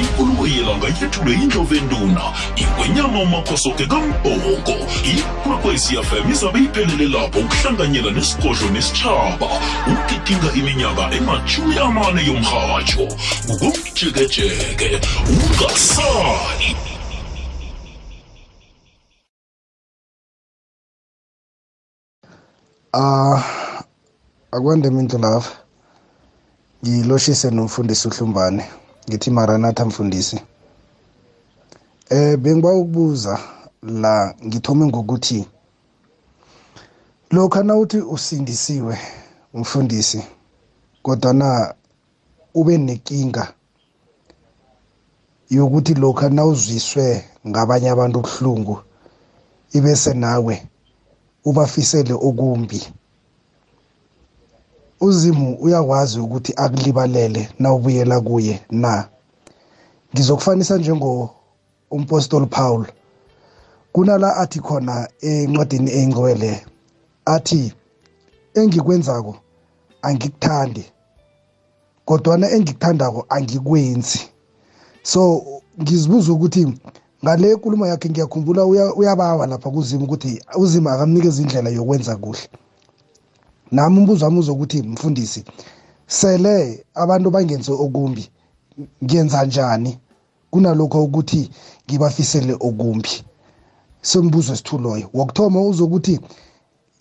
inkulumo 0.00 0.46
yelanga 0.46 0.86
yethulwe 0.86 1.32
indlovenduna 1.42 2.24
ingwenyama 2.62 3.18
umakhosoke 3.26 3.86
kambhoko 3.86 4.74
ikwekwecfm 5.12 6.30
izabe 6.32 6.58
iphelele 6.66 7.06
lapho 7.14 7.38
ukuhlanganyela 7.40 8.10
nesigodlo 8.10 8.66
nesitshaba 8.74 9.48
ukugidinga 9.90 10.48
iminyaka 10.58 11.04
emashumi 11.18 11.78
amane 11.78 12.20
yomrhatsho 12.28 13.04
ngkomjekejeke 13.50 14.90
ungasali 15.32 16.70
Ah 22.92 23.42
akwande 24.52 24.90
mindlu 24.90 25.18
lapha 25.18 25.52
ngiloshise 26.82 27.50
nomfundisi 27.50 28.08
uHlumbane. 28.08 28.64
Ngithi 29.08 29.30
Maranatha 29.30 29.84
mfundisi. 29.84 30.40
Eh 32.10 32.36
bengiba 32.36 32.72
ukubuza 32.72 33.38
la 33.82 34.34
ngithome 34.46 34.86
ngokuthi 34.86 35.48
lokha 37.30 37.62
nawuthi 37.62 37.98
usindisiwe 37.98 38.98
umfundisi 39.54 40.20
kodwa 41.02 41.32
na 41.32 41.74
ube 42.54 42.78
nenkinga 42.78 43.52
yokuthi 45.50 45.94
lokha 45.94 46.28
nawuzwiswe 46.28 47.24
ngabanye 47.48 47.88
abantu 47.90 48.18
ubuhlungu 48.18 48.76
ibese 49.76 50.14
nawe 50.14 50.54
ubafisele 51.44 52.12
okumbi. 52.28 52.80
Uzimu 55.00 55.56
uyakwazi 55.60 56.20
ukuthi 56.20 56.52
akulibalele 56.56 57.48
nawubuyela 57.58 58.20
kuye. 58.20 58.60
Na 58.70 59.08
ngizokufanisa 60.14 60.78
njengo 60.78 61.30
umpostoli 61.90 62.46
Paul. 62.46 62.86
Kunala 63.92 64.36
athi 64.36 64.60
khona 64.60 65.08
encwadini 65.20 65.90
engcwele 65.90 66.66
athi 67.24 67.72
engikwenzako 68.54 69.36
angikuthandi 70.02 70.84
kodwana 72.04 72.50
engikuthandako 72.50 73.26
angikwenzi. 73.28 74.20
So 75.02 75.42
ngizibuza 75.82 76.32
ukuthi 76.32 76.62
ngale 77.24 77.54
nkulumo 77.54 77.86
yakhe 77.86 78.08
ngiyakhumbula 78.10 78.64
uyabawa 78.98 79.46
lapha 79.46 79.70
kuzimu 79.70 80.04
ukuthi 80.04 80.42
uzima 80.56 80.92
akamnikeza 80.92 81.42
indlela 81.42 81.70
yokwenza 81.70 82.16
kuhle. 82.16 82.48
Nami 83.72 83.98
umbuzo 83.98 84.24
wami 84.24 84.38
uzokuthi 84.38 84.82
mfundisi 84.82 85.44
sele 86.06 86.84
abantu 86.94 87.30
bangenze 87.30 87.72
okumbi 87.72 88.28
ngiyenza 89.04 89.44
njani 89.44 89.98
kunalokho 90.50 91.04
ukuthi 91.04 91.50
ngibafisele 91.84 92.54
okumbi? 92.60 93.10
Sembuzo 94.02 94.52
esithu 94.52 94.78
loyo 94.78 95.06
wokuthoma 95.14 95.60
uzokuthi 95.60 96.20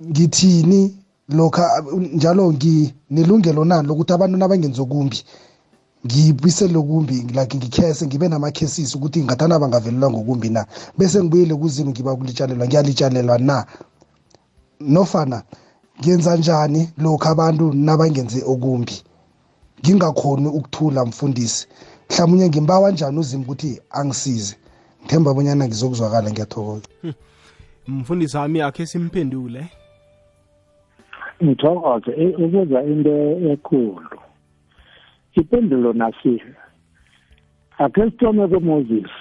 ngithini 0.09 0.97
lokha 1.29 1.83
njalo 2.13 2.53
nginelungelo 2.53 3.65
nani 3.65 3.87
lokuthi 3.87 4.13
abantu 4.13 4.37
nabangenza 4.37 4.81
okumbi 4.81 5.19
ngibisele 6.05 6.79
kumbi 6.79 7.15
like 7.35 7.57
ngikhese 7.57 8.05
ngibe 8.05 8.27
nama-cases 8.27 8.95
ukuthi 8.95 9.23
ngathana 9.23 9.59
bangavelelwa 9.59 10.11
ngokumbi 10.11 10.49
na? 10.49 10.65
Bese 10.97 11.19
ngibuyele 11.19 11.55
kuzimu 11.55 11.89
ngiba 11.91 12.15
kulitshalelwa 12.15 12.67
ngiyalitshalelwa 12.67 13.37
na? 13.37 13.65
Nofana 14.79 15.43
ngenza 15.99 16.37
njani 16.37 16.89
lokhu 16.97 17.27
abantu 17.27 17.73
nabangenze 17.73 18.43
okumbi? 18.45 18.95
Ngingakhoni 19.81 20.47
ukuthula 20.47 21.05
mfundisi. 21.05 21.67
Mhlawumnye 22.09 22.47
ngimbawa 22.49 22.91
njani 22.91 23.19
uzimu 23.19 23.43
ukuthi 23.43 23.81
angisize? 23.89 24.55
Ngithemba 25.01 25.31
abonyana 25.31 25.67
ngizokuzwakala 25.67 26.31
ngiyathokoza. 26.31 26.87
Mfundisi 27.87 28.37
wami 28.37 28.61
akhe 28.61 28.85
simphendule. 28.85 29.67
Ngithokoze 31.43 32.11
eh, 32.17 32.39
ukuza 32.39 32.83
into 32.83 33.15
ekhulu. 33.51 34.19
Ipendulo 35.33 35.93
nasile 35.93 36.55
ake 37.77 38.01
sithome 38.01 38.47
kuMoses. 38.47 39.11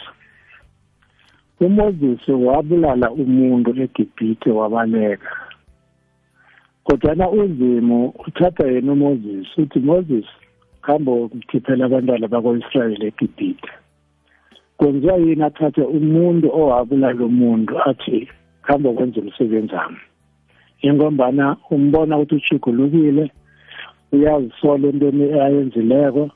uMoses 1.60 2.28
wabulala 2.28 3.10
umuntu 3.10 3.70
eGibhithe 3.82 4.50
wabaleka. 4.50 5.45
Kodwana 6.86 7.30
uzimo 7.30 8.14
uthatha 8.26 8.66
yena 8.66 8.92
uMoses 8.92 9.58
uthi 9.58 9.80
Moses 9.80 10.24
kambe 10.82 11.10
ukhiphela 11.10 11.84
abantwana 11.86 12.28
bako-Israyeli 12.28 13.06
eGibhithe. 13.06 13.70
Kwenziwa 14.78 15.16
yini 15.16 15.42
athathe 15.42 15.82
umuntu 15.82 16.46
owabulala 16.60 17.24
umuntu 17.30 17.72
athi 17.90 18.28
kambe 18.62 18.92
kwenza 18.92 19.20
umsebenzi 19.20 19.74
wami. 19.74 20.02
Ingombana 20.82 21.56
umbona 21.70 22.18
ukuthi 22.18 22.34
uchugulukile 22.34 23.24
uyazisola 24.12 24.88
entweni 24.88 25.24
ayenzileko 25.40 26.30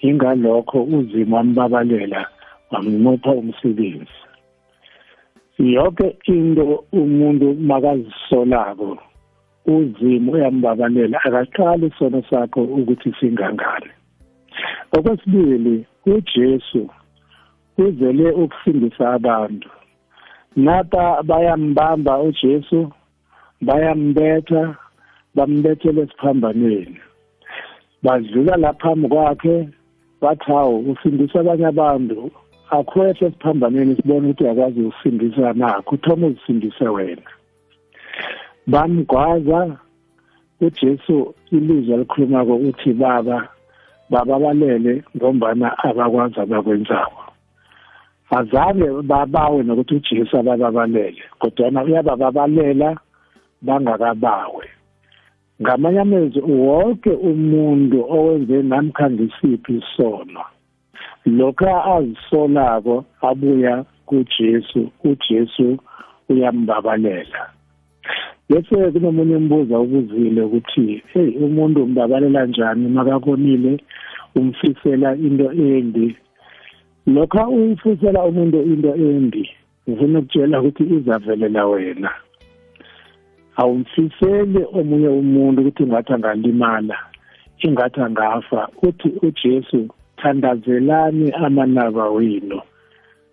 ingalokho 0.00 0.82
uzimo 0.82 1.36
wambabalela 1.36 2.26
wamnupha 2.70 3.30
umsebenzi. 3.30 4.18
Yonke 5.58 6.16
into 6.24 6.84
umuntu 6.92 7.54
makazisolako 7.54 8.98
uzimo 9.66 10.32
uyambabalela 10.32 11.18
akaqali 11.24 11.86
isono 11.86 12.22
sakho 12.30 12.62
ukuthi 12.62 13.14
singangani. 13.20 13.90
Okwesibili 14.96 15.86
uJesu 16.06 16.90
uzele 17.78 18.30
ukusindisa 18.30 19.10
abantu. 19.10 19.68
Nata 20.56 21.22
bayambamba 21.22 22.20
uJesu 22.20 22.92
bayambetha 23.60 24.76
bambethele 25.34 26.02
esiphambanweni. 26.02 27.00
Badlula 28.02 28.56
laphambi 28.56 29.08
kwakhe 29.08 29.68
bathi 30.20 30.44
hawu 30.52 30.78
ufundisa 30.90 31.40
abanye 31.40 31.66
abantu. 31.66 32.30
Akwehle 32.70 33.26
esiphambanweni 33.26 33.96
sibone 33.96 34.28
ukuthi 34.28 34.44
uyakwazi 34.44 34.80
ukusindisa 34.80 35.52
nakho 35.52 35.94
uthoma 35.94 36.26
uzisindise 36.26 36.88
wena. 36.88 37.22
Bamgwaza 38.66 39.76
uJesu 40.60 41.34
ilizwi 41.50 41.94
alikhulumako 41.94 42.56
uthi 42.56 42.92
baba 42.92 43.48
bababalele 44.10 45.02
ngombana 45.16 45.78
abakwazi 45.78 46.40
abakwenzako. 46.40 47.22
Azange 48.30 48.86
babawe 49.02 49.62
nokuthi 49.62 49.94
uJesu 49.94 50.38
abababalele 50.38 51.22
kodwa 51.38 51.82
uyabababalela 51.82 52.96
bangakabawe. 53.62 54.64
Ngamanye 55.62 56.00
amezwi 56.00 56.40
wonke 56.42 57.10
umuntu 57.10 57.98
owenze 58.16 58.62
namkha 58.62 59.10
ngisiphi 59.10 59.72
isono 59.78 60.42
lokho 61.26 61.70
azisolako 61.94 63.04
abuya 63.28 63.84
kuJesu 64.06 64.90
uJesu 65.04 65.78
uyambabalela. 66.28 67.50
Bese 68.52 68.90
kunomunye 68.92 69.36
umbuzo 69.36 69.82
ubuzile 69.82 70.42
ukuthi 70.42 71.02
hey 71.12 71.30
umuntu 71.46 71.84
umbabalela 71.84 72.46
njani 72.46 72.88
makakonile 72.88 73.72
umfisela 74.34 75.16
into 75.16 75.48
embi? 75.52 76.16
Lokho 77.06 77.42
uyifisela 77.56 78.24
umuntu 78.24 78.62
into 78.62 78.94
embi 78.94 79.50
ufuna 79.86 80.18
ukutshela 80.18 80.60
ukuthi 80.60 80.82
izavelela 80.96 81.66
wena. 81.66 82.10
Awumfiseli 83.56 84.60
omunye 84.78 85.08
umuntu 85.08 85.60
ukuthi 85.60 85.82
ingathi 85.82 86.12
angalimala 86.12 86.96
ingathi 87.66 88.00
angafa 88.00 88.68
uthi 88.82 89.08
uJesu 89.22 89.88
thandazelani 90.16 91.32
amanaba 91.44 92.10
wenu. 92.10 92.60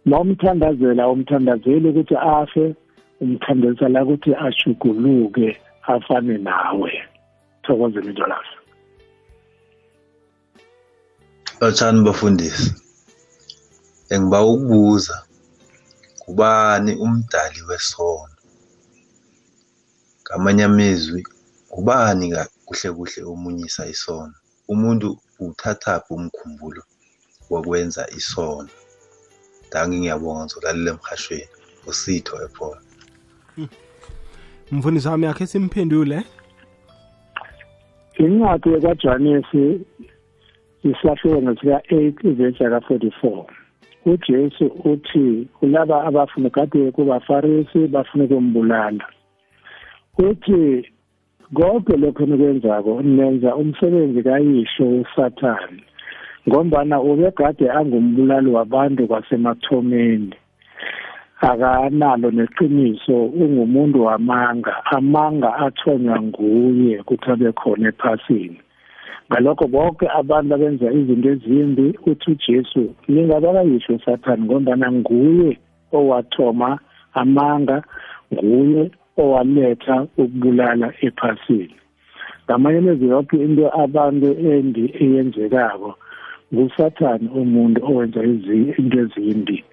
Mawumthandazela 0.05 1.09
umthandazeli 1.09 1.89
ukuthi 1.89 2.15
afe 2.15 2.75
umthandazela 3.21 4.03
ukuthi 4.03 4.31
ashuguluke 4.47 5.47
afane 5.93 6.35
nawe. 6.47 6.91
Thokozeni 7.63 8.11
ntolazi 8.13 8.55
Lotshani 11.61 11.99
bafundisi 12.07 12.69
engiba 14.13 14.39
ukubuza 14.53 15.15
kubani 16.21 16.91
umdali 17.03 17.61
wesono? 17.69 18.35
Ngamanye 20.23 20.63
amezwi 20.69 21.21
ngubani 21.69 22.25
kuhle 22.65 22.89
kuhle 22.97 23.19
omunyisa 23.31 23.83
isono? 23.93 24.35
Umuntu 24.73 25.07
uthathaphi 25.45 26.09
umkhumbulo 26.13 26.81
wokwenza 27.49 28.03
isono. 28.19 28.71
Dangi 29.71 29.97
ngiyabonga 29.99 30.43
ngizolalela 30.43 30.89
emhashweni. 30.93 31.55
Usitho 31.89 32.35
ephola 32.45 32.81
mfundisi 34.71 35.07
wami 35.07 35.25
akhe 35.25 35.47
simphendule. 35.47 36.23
Incwadi 38.17 38.81
kajanesi 38.81 39.81
isahloko 40.83 41.55
sika-8 41.55 42.27
ivesi 42.29 42.63
yaka-44 42.63 43.43
ujesu 44.05 44.65
uthi 44.65 45.47
kulaba 45.59 46.03
abafuna 46.03 46.49
kade 46.49 46.91
kubafarisi 46.91 47.87
bafuna 47.87 48.23
ukumbulala. 48.23 49.05
Uthi 50.17 50.89
konke 51.53 51.97
lokho 51.97 52.25
nikwenzako 52.25 53.01
nenza 53.01 53.55
umsebenzi 53.55 54.23
kayihlo 54.23 55.01
usathane 55.01 55.83
ngombana 56.47 57.01
ubegade 57.01 57.71
angumbulali 57.71 58.49
wabantu 58.49 59.07
kwasemathomeni. 59.07 60.35
Akanalo 61.41 62.31
neqiniso 62.31 63.25
ungumuntu 63.41 64.03
wamanga 64.03 64.73
amanga 64.95 65.49
athonywa 65.65 66.21
nguye 66.21 66.99
ukuthi 66.99 67.31
abe 67.31 67.51
khona 67.51 67.87
ephasini. 67.89 68.59
Ngalokho 69.31 69.67
bonke 69.67 70.05
abantu 70.19 70.51
abenza 70.55 70.91
izinto 70.91 71.29
ezimbi 71.29 71.85
uthi 72.09 72.31
uJesu 72.31 72.83
lingabakayihlo 73.07 73.95
usathane 73.95 74.43
ngombana 74.43 74.87
nguye 74.91 75.51
owathoma 75.97 76.69
amanga 77.21 77.77
nguye 78.33 78.91
owaletha 79.21 79.95
ukubulala 80.21 80.87
ephasini. 81.07 81.75
Ngamanye 82.45 82.77
amezwi 82.77 83.07
yonke 83.13 83.35
into 83.45 83.65
abantu 83.83 84.27
endi 84.51 84.83
eyenzekako 85.03 85.91
ngusathane 86.53 87.27
umuntu 87.41 87.79
owenza 87.89 88.19
into 88.23 88.97
ezimbi. 89.03 89.63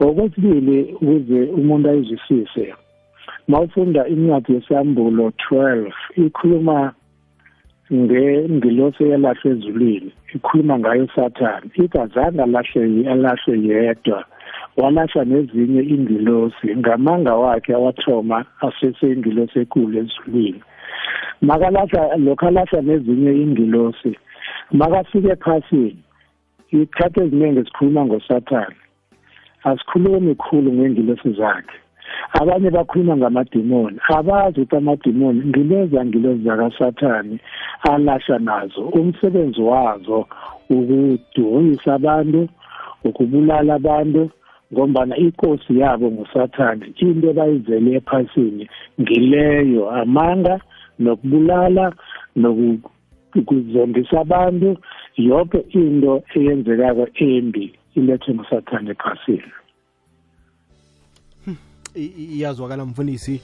Okwesibili 0.00 0.78
ukuze 1.00 1.40
umuntu 1.58 1.90
ayizwisise 1.90 2.74
mawufunda 3.48 4.08
incwadi 4.08 4.52
yesambulo 4.54 5.32
12 5.50 5.92
ikhuluma 6.26 6.92
ngengilosi 7.92 9.04
eyalahlwa 9.04 9.52
ezulwini 9.52 10.10
ikhuluma 10.34 10.78
ngayo 10.78 11.06
sathane 11.14 11.66
ithi 11.82 11.98
azange 11.98 12.42
alahle 12.42 13.10
alahlwe 13.12 13.54
yedwa 13.68 14.24
walahla 14.76 15.24
nezinye 15.24 15.82
ingilosi 15.94 16.66
ngamanga 16.76 17.34
wakhe 17.34 17.74
awathoma 17.74 18.44
aseseyingilosi 18.66 19.58
enkulu 19.58 19.98
ezulwini. 19.98 20.62
Makalahla 21.42 22.16
lokho 22.16 22.46
alahla 22.46 22.80
nezinye 22.82 23.32
ingilosi 23.42 24.12
makafike 24.78 25.28
ephasini 25.28 26.02
ikhathi 26.70 27.20
eziningi 27.20 27.64
sikhuluma 27.64 28.04
ngosathane 28.06 28.76
asikhulumi 29.64 30.34
khulu 30.34 30.72
ngengilosi 30.72 31.30
zakhe. 31.32 31.76
Abanye 32.40 32.70
bakhuluma 32.70 33.16
ngamadimoni. 33.16 33.98
Abazi 34.16 34.60
ukuthi 34.60 34.76
amadimoni 34.76 35.40
ngileza 35.48 36.04
ngilozi 36.04 36.42
zakasathane 36.44 37.38
alahla 37.90 38.38
nazo. 38.38 38.82
Umsebenzi 38.82 39.60
wazo 39.60 40.26
ukuduhisa 40.70 41.94
abantu 41.94 42.48
ukubulala 43.04 43.74
abantu 43.74 44.30
ngombana 44.72 45.16
inkosi 45.16 45.78
yabo 45.78 46.10
ngusathane. 46.10 46.92
Into 46.98 47.32
bayizele 47.32 47.90
ephasini 47.98 48.68
ngileyo 49.00 49.90
amanga 49.90 50.60
nokubulala 50.98 51.92
nokuzondisa 52.36 54.20
abantu. 54.20 54.76
Yonke 55.16 55.58
into 55.70 56.22
eyenzekako 56.34 57.06
embi. 57.16 57.79
Ilethwe 57.94 58.34
ngusathane 58.34 58.90
ephasini. 58.90 59.52
Iyazwakala 61.94 62.84
mfundisi. 62.84 63.40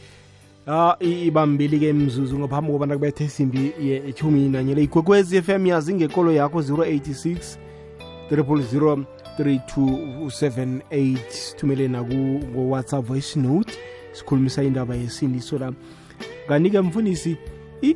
Ah 0.68 0.96
ibambili 1.00 1.78
ke 1.78 1.92
mzuzu 1.92 2.38
ngaphambi 2.38 2.72
kobana 2.72 2.94
kubethe 2.94 3.24
isimbi 3.24 3.72
yethumi 3.80 4.48
nanye 4.48 4.74
le. 4.74 4.82
Igwekwezi 4.82 5.42
FM 5.42 5.66
yazi 5.66 5.94
ngekolo 5.94 6.32
yakho 6.32 6.60
086 6.60 7.58
000 8.30 9.04
3278 9.38 11.18
sithumele 11.28 11.88
naku-whatsapp 11.88 13.04
voice 13.04 13.40
note 13.40 13.72
sikhulumisa 14.12 14.62
indaba 14.62 14.94
yesindiso 14.94 15.58
la. 15.58 15.72
Kanike 16.48 16.80
mfundisi 16.80 17.36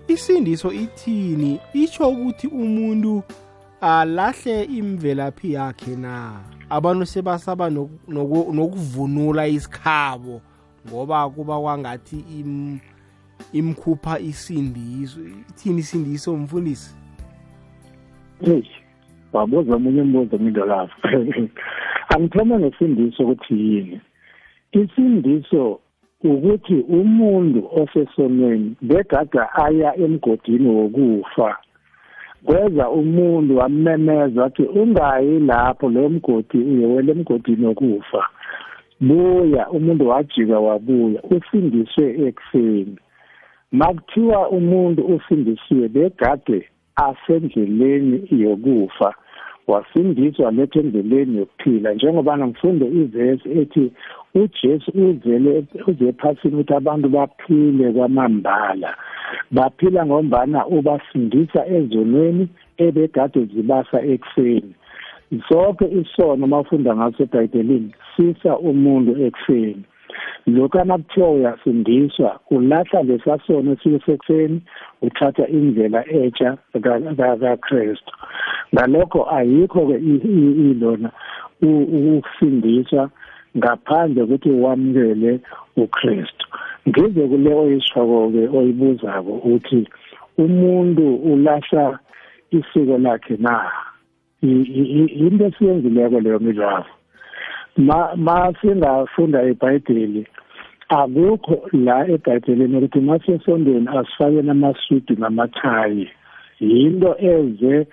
isindiso 0.09 0.73
ithini? 0.73 1.61
Itsho 1.75 2.09
ukuthi 2.09 2.47
umuntu 2.47 3.23
alahle 3.81 4.65
imvelaphi 4.65 5.53
yakhe 5.53 5.97
na? 5.97 6.41
Abantu 6.71 7.07
sebasaba 7.07 7.71
nokuvunula 8.09 9.49
isikhabo 9.49 10.41
ngoba 10.89 11.31
kuba 11.31 11.61
kwangathi 11.61 12.25
im, 12.39 12.79
imkhupha 13.53 14.19
isindiso 14.19 15.21
ithini 15.21 15.79
isindiso 15.81 16.37
mfundisi 16.37 16.95
wabuza 19.33 19.75
omunye 19.77 20.03
umbuzo 20.03 20.39
mindo 20.39 20.67
lapho 20.67 21.09
angithoma 22.09 22.59
ngesindiso 22.59 23.23
ukuthi 23.23 23.55
yini? 23.55 24.01
Isindiso 24.73 25.81
ukuthi 26.25 26.75
umuntu 26.75 27.69
osesonweni 27.81 28.77
begada 28.83 29.55
aya 29.55 29.97
emgodini 29.97 30.69
wokufa. 30.69 31.57
Kweza 32.45 32.91
umuntu 32.91 33.57
wamemeza 33.57 34.45
athi 34.45 34.63
ungayi 34.63 35.39
lapho 35.39 35.89
lo 35.89 36.09
mgodi 36.09 36.59
uyewela 36.59 37.13
emgodini 37.13 37.67
wokufa 37.67 38.23
buya 39.01 39.71
umuntu 39.71 40.09
wajika 40.09 40.61
wabuya 40.61 41.21
usindiswe 41.23 42.07
ekuseni. 42.29 42.97
Makuthiwa 43.73 44.49
umuntu 44.49 45.01
usindisiwe 45.15 45.89
begade 45.89 46.69
asendleleni 46.97 48.29
yokufa. 48.31 49.15
Wasindiswa 49.71 50.51
lethe 50.51 50.79
endleleni 50.81 51.39
yokuphila 51.39 51.95
njengoba 51.95 52.39
ngifunde 52.39 52.87
ivesi 52.87 53.49
ethi 53.61 53.93
uJesu 54.35 54.91
uzele 54.95 55.65
uze 55.87 56.09
ephasini 56.09 56.55
ukuthi 56.55 56.75
abantu 56.75 57.09
baphile 57.09 57.93
kwamambala. 57.93 58.91
Baphila 59.51 60.07
ngombana 60.07 60.67
ubasindisa 60.67 61.67
ezonweni 61.77 62.49
ebegade 62.77 63.45
zibasa 63.45 63.99
ekuseni. 64.13 64.73
Zonke 65.49 65.87
isono 66.01 66.47
mafunda 66.47 66.97
ngaso 66.97 67.23
eBhayibhelini 67.23 67.91
sisa 68.17 68.59
umuntu 68.59 69.13
ekuseni. 69.27 69.85
Lokhu 70.47 70.85
nakuthiwa 70.85 71.31
uyasindiswa 71.31 72.41
ulahla 72.51 73.03
lesasono 73.03 73.73
esisekuseni 73.73 74.61
uthatha 75.03 75.49
indlela 75.49 76.01
etsha 76.09 76.59
kaKristu. 77.41 78.13
Ngalokho 78.75 79.31
ayikho-ke 79.37 79.97
ilona 80.71 81.11
ukusindiswa 81.63 83.11
ngaphandle 83.57 84.23
ukuthi 84.23 84.51
wamukele 84.51 85.41
uKristu. 85.77 86.47
Ngize 86.89 87.29
kule 87.29 87.55
oyishoko-ke 87.55 88.49
oyibuzako 88.59 89.33
ukuthi 89.33 89.89
umuntu 90.39 91.15
ulahla 91.15 91.99
isiko 92.51 92.99
lakhe 92.99 93.37
na? 93.39 93.71
Into 94.43 95.45
esiyenzileko 95.47 96.21
leyo 96.21 96.39
midlalo. 96.39 97.00
Ma 97.77 98.15
ma 98.17 98.53
singafunda 98.61 99.43
eBhayibheli 99.43 100.27
akukho 100.89 101.69
la 101.73 102.07
eBhayibhelini 102.09 102.77
ukuthi 102.77 103.01
masesondweni 103.01 103.89
asifake 103.89 104.43
namasudi 104.43 105.15
namathayi. 105.17 106.11
Yinto 106.61 107.17
eze 107.19 107.87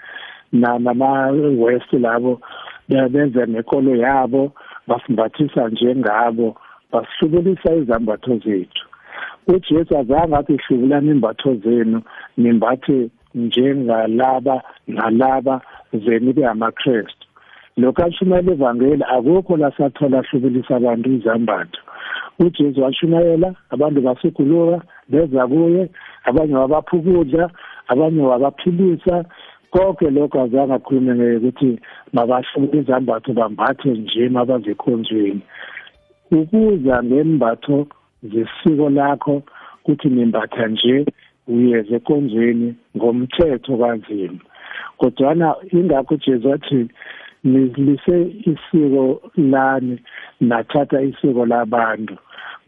nama 0.52 1.32
west 1.58 1.94
labo 1.94 2.42
benza 2.88 3.46
nekolo 3.46 3.96
yabo 3.96 4.52
basimbathisa 4.88 5.70
njengabo 5.70 6.56
basihlubulisa 6.92 7.76
izambatho 7.76 8.38
zethu. 8.38 8.88
uJesu 9.48 9.98
azange 9.98 10.36
athi 10.36 10.58
hlubulani 10.58 11.12
imbatho 11.12 11.56
zenu 11.56 12.02
nimbathe 12.38 13.10
njengalaba 13.36 14.62
nalaba 14.88 15.62
zeni 15.94 16.34
ke 16.34 16.44
lokho 17.78 18.04
ashumayela 18.06 18.52
evangeli 18.52 19.04
akukho 19.16 19.58
lasathola 19.58 20.22
hlubulisa 20.22 20.76
abantu 20.76 21.08
izambatho. 21.18 21.82
uJesu 22.40 22.82
washumayela 22.82 23.56
abantu 23.70 24.02
basiguluka 24.02 24.82
beza 25.10 25.48
kuye 25.48 25.90
abanye 26.24 26.56
wabaphukudla 26.56 27.50
abanye 27.88 28.22
wabaphilisa. 28.22 29.26
Konke 29.72 30.10
lokho 30.10 30.42
azange 30.42 30.74
akhulume 30.74 31.14
ngekuthi 31.16 31.80
mabahluke 32.14 32.78
izambatho 32.78 33.34
bambathe 33.34 33.90
nje 33.90 34.30
mabazekhonzweni 34.30 35.42
ukuza 36.32 37.04
ngembatho 37.04 37.88
zesiko 38.24 38.90
lakho 38.90 39.44
kuthi 39.84 40.08
nimbatha 40.10 40.68
nje 40.68 41.06
uyeze 41.48 41.96
ekonzweni 41.96 42.76
ngomthetho 42.98 43.78
kanzima. 43.78 44.40
Kodwana 44.98 45.56
ingakho 45.72 46.14
uJesu 46.16 46.50
wathi 46.50 46.88
nilise 47.52 48.16
isiko 48.52 49.22
lani 49.38 49.96
nathatha 50.42 51.02
isiko 51.02 51.46
labantu. 51.46 52.16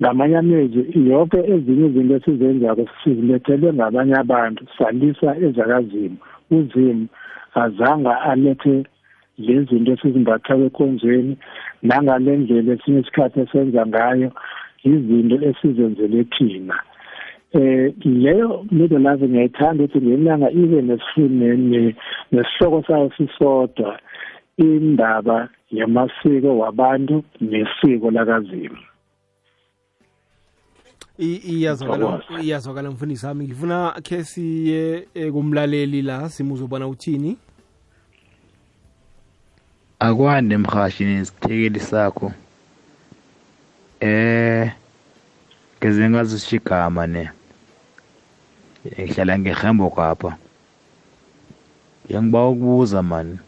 Ngamanye 0.01 0.37
amezwi 0.37 0.81
yonke 1.09 1.39
ezinye 1.53 1.85
izinto 1.87 2.15
esizenzako 2.15 2.83
sizilethelwe 2.99 3.69
ngabanye 3.73 4.15
abantu 4.23 4.61
salisa 4.77 5.29
ezakazimo. 5.45 6.17
Uzimu 6.57 7.05
azange 7.63 8.11
alethe 8.31 8.75
lezinto 9.45 9.91
esizimbatha 9.93 10.53
kwekonzweni 10.59 11.33
nangale 11.87 12.37
ndlela 12.37 12.73
esinye 12.73 12.99
isikhathi 12.99 13.39
esenza 13.43 13.81
ngayo 13.87 14.29
izinto 14.91 15.35
esizenzele 15.49 16.23
thina. 16.33 16.77
Eh 17.59 17.93
leyo 18.05 18.65
middle 18.71 18.99
life 18.99 19.25
ngiyayithanda 19.27 19.83
ukuthi 19.83 20.05
ngenyanga 20.05 20.49
ibe 20.61 20.81
nesihloko 22.31 22.83
sayo 22.87 23.11
sisodwa. 23.17 23.99
Indaba 24.59 25.49
yamasiko 25.71 26.57
wabantu 26.57 27.23
nesiko 27.41 28.11
lakazimu. 28.11 28.77
Iyazwakala 31.17 32.21
iyazwakala 32.41 32.91
mfundisi 32.91 33.25
wami. 33.25 33.45
Ngifuna 33.45 33.91
khe 34.03 34.23
siye 34.23 35.07
eh, 35.13 35.31
kumlaleli 35.31 36.01
la 36.01 36.29
simuzobona 36.29 36.87
uthini? 36.87 37.37
Akwande 39.99 40.57
mhashi 40.57 41.05
nesithekeli 41.05 41.79
sakho. 41.79 42.31
Eh 43.99 44.71
ngeze 45.77 46.09
ngazisho 46.09 46.55
igama 46.55 47.07
ne. 47.07 47.29
Ngihlala 48.85 49.39
ngehembo 49.39 49.89
kapha 49.89 50.37
yangiba 52.09 52.47
ukubuza 52.47 53.03
mani 53.03 53.39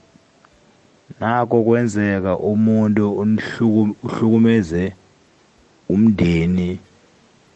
nako 1.20 1.64
kwenzeka 1.64 2.38
umuntu 2.38 3.12
unihlukumeze 3.22 4.94
umndeni 5.90 6.80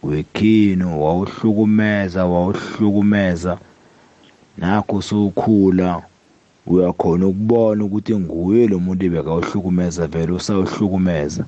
wekhino 0.03 1.01
wawuhlukumeza 1.01 2.25
wawuhlukumeza. 2.25 3.57
Nakho 4.57 5.01
sowukhula 5.01 6.03
uyakhona 6.67 7.27
ukubona 7.27 7.85
ukuthi 7.85 8.15
nguye 8.15 8.67
lo 8.67 8.79
muntu 8.79 9.09
bekawuhlukumeza 9.09 10.07
vele 10.07 10.31
usawuhlukumeza. 10.31 11.45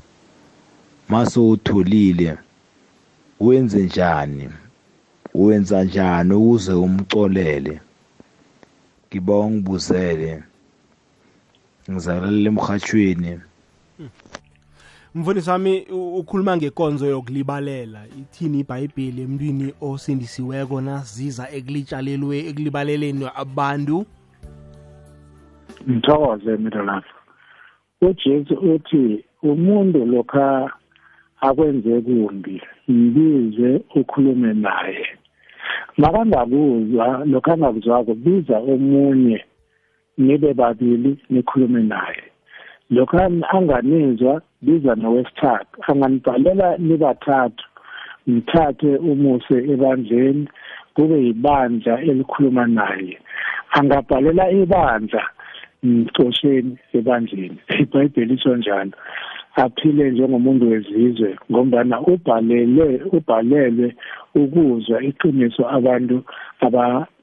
Mase 1.10 1.40
utholile 1.40 2.38
wenze 3.40 3.80
njani? 3.80 4.50
Wenza 5.34 5.84
njani 5.84 6.34
ukuze 6.34 6.74
umcolele? 6.74 7.80
Ngiba 9.08 9.40
ungibuzele. 9.40 10.44
Ngizalalela 11.92 12.50
emhathweni 12.50 13.32
mfundisi 15.18 15.50
wami 15.50 15.82
ukhuluma 16.20 16.58
ngekonzo 16.58 17.06
yokulibalela. 17.08 18.02
Ithini 18.20 18.60
ibhayibheli 18.60 19.22
emntwini 19.22 19.74
osindisiweko 19.82 20.82
naziza 20.82 21.44
ekulitshalelwe 21.58 22.38
ekulibaleleni 22.50 23.26
abantu? 23.44 24.06
Ngithokoze 25.90 26.58
mina 26.58 26.82
lapho 26.84 27.18
ujesu 28.02 28.54
uthi 28.74 29.26
umuntu 29.44 30.06
lokha 30.06 30.72
akwenze 31.42 32.02
kumbi 32.02 32.62
mbize 32.88 33.82
ukhulume 33.96 34.54
naye. 34.54 35.08
Makangakuzwa 35.98 37.26
lokho 37.26 37.52
angakuzwako 37.52 38.14
biza 38.14 38.58
omunye 38.58 39.40
nibe 40.18 40.54
babili 40.54 41.18
nikhulume 41.30 41.84
naye. 41.84 42.24
Lokho 42.90 43.18
anganizwa 43.50 44.42
biza 44.62 44.96
nowesithathu. 44.96 45.82
Anganibhalela 45.88 46.78
nibathathu 46.78 47.66
mthathe 48.28 48.96
umuse 48.96 49.58
ebandleni 49.74 50.48
kube 50.94 51.18
yibandla 51.26 52.02
elikhuluma 52.02 52.68
naye. 52.68 53.18
Angabhalela 53.72 54.52
ibandla 54.52 55.24
mcosheni 55.84 56.78
ebandleni. 56.94 57.58
Ibhayibheli 57.80 58.34
isho 58.34 58.56
njalo. 58.56 58.92
Aphile 59.56 60.12
njengomuntu 60.12 60.70
wezizwe 60.70 61.36
ngombana 61.52 62.02
ubhalele 62.02 63.02
ubhalelwe 63.12 63.96
ukuzwa 64.36 65.04
iqiniso 65.04 65.64
abantu 65.78 66.24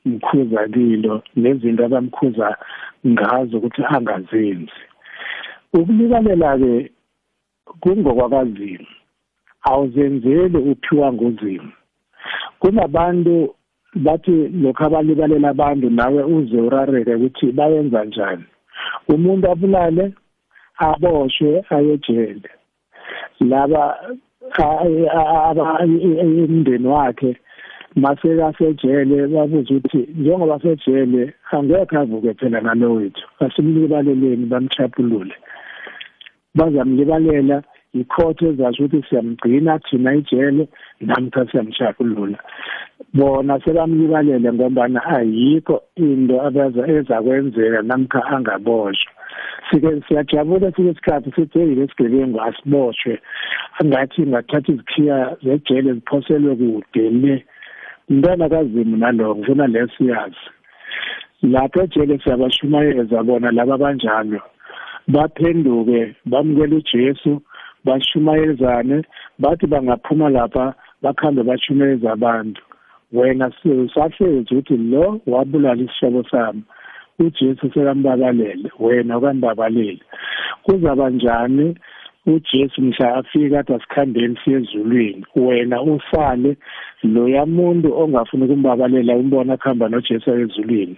abamkhuza 0.07 0.69
kilo 0.69 1.23
nezinto 1.37 1.85
abamkhuza 1.85 2.57
ngazo 3.07 3.57
ukuthi 3.59 3.83
angazenzi. 3.97 4.81
Ukulibalela-ke 5.73 6.91
kungokwakazini 7.81 8.89
awuzenzeli 9.63 10.59
uphiwa 10.59 11.13
ngozimo 11.13 11.73
kunabantu 12.61 13.55
bathi 13.95 14.49
lokhu 14.63 14.85
abalibalela 14.85 15.49
abantu 15.51 15.91
nawe 15.91 16.23
uze 16.37 16.59
urareke 16.61 17.15
ukuthi 17.15 17.53
bayenza 17.53 18.05
njani. 18.05 18.45
Umuntu 19.09 19.51
abulale 19.51 20.13
aboshwe 20.79 21.65
ayejele. 21.71 22.51
Laba 23.41 23.85
umndeni 26.45 26.87
wakhe 26.87 27.37
mase 27.97 28.37
kasejele 28.37 29.27
babuza 29.27 29.75
ukuthi 29.75 30.09
njengoba 30.19 30.61
sejele 30.61 31.35
angekho 31.51 31.99
avuke 31.99 32.35
phela 32.35 32.61
nalo 32.61 32.95
wethu 32.95 33.27
asimlibaleleni 33.41 34.47
bamchapulule 34.47 35.35
bazamlibalela 36.55 37.63
ikhotho 37.95 38.47
ezasho 38.47 38.85
ukuthi 38.85 39.09
siyamgcina 39.09 39.79
thina 39.79 40.15
ijele 40.15 40.69
namkha 41.01 41.47
siyamshakulula 41.47 42.39
bona 43.15 43.61
sebamlibalele 43.65 44.53
ngombana 44.53 45.01
ayikho 45.17 45.83
into 45.97 46.37
abaza 46.47 46.83
ezakwenzeka 46.95 47.83
namkha 47.83 48.21
angaboshwa 48.35 49.13
sike 49.71 49.91
siyajabula 50.09 50.73
sike 50.73 50.91
isikhathi 50.91 51.31
sithi 51.37 51.59
hey 51.59 51.75
lesigebengu 51.75 52.41
asiboshwe 52.41 53.21
angathi 53.79 54.23
ngathatha 54.27 54.73
izikhiya 54.73 55.37
zejele 55.43 55.93
ziphoselwe 55.93 56.57
kude 56.57 57.11
le. 57.11 57.45
Mntwana 58.09 58.49
kazimu 58.49 58.97
naloko 58.97 59.39
ngifuna 59.39 59.67
lesiyazi 59.67 60.45
lapho 61.43 61.81
ejele 61.83 62.19
siyabashumayeza 62.19 63.23
bona 63.23 63.51
laba 63.51 63.77
banjalo 63.79 64.41
baphenduke 65.09 66.17
bamukela 66.27 66.77
uJesu 66.77 67.43
bashumayezane 67.85 69.05
bathi 69.39 69.67
bangaphuma 69.67 70.29
lapha 70.31 70.75
bakhambe 71.03 71.43
bashumayeza 71.43 72.13
abantu. 72.13 72.63
Wena 73.13 73.53
sahlezi 73.95 74.55
ukuthi 74.55 74.77
lo 74.77 75.21
wabulala 75.27 75.83
isihlobo 75.83 76.23
sami. 76.31 76.63
uJesu 77.19 77.71
sekambabalele 77.75 78.71
wena 78.79 79.19
ukambabalele 79.19 80.01
kuzaba 80.63 81.11
njani? 81.11 81.77
uJesu 82.27 82.83
mhla 82.83 83.15
afika 83.15 83.59
athi 83.59 83.75
asikhambeni 83.75 84.39
siye 84.45 84.57
ezulwini. 84.57 85.27
Wena 85.37 85.83
usale 85.83 86.57
loya 87.03 87.47
muntu 87.47 87.99
ongafuni 87.99 88.45
ukumbabalela 88.45 89.17
umbona 89.17 89.57
kuhamba 89.57 89.89
noJesu 89.89 90.31
ezulwini. 90.31 90.97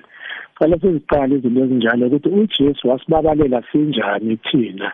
Qala 0.58 0.78
siziqala 0.78 1.34
izinto 1.34 1.60
ezinjalo 1.64 2.06
ukuthi 2.06 2.28
uJesu 2.28 2.88
wasibabalela 2.88 3.62
sinjani 3.72 4.36
thina? 4.36 4.92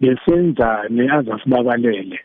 Besenzani 0.00 1.10
azasibabalele 1.16 2.18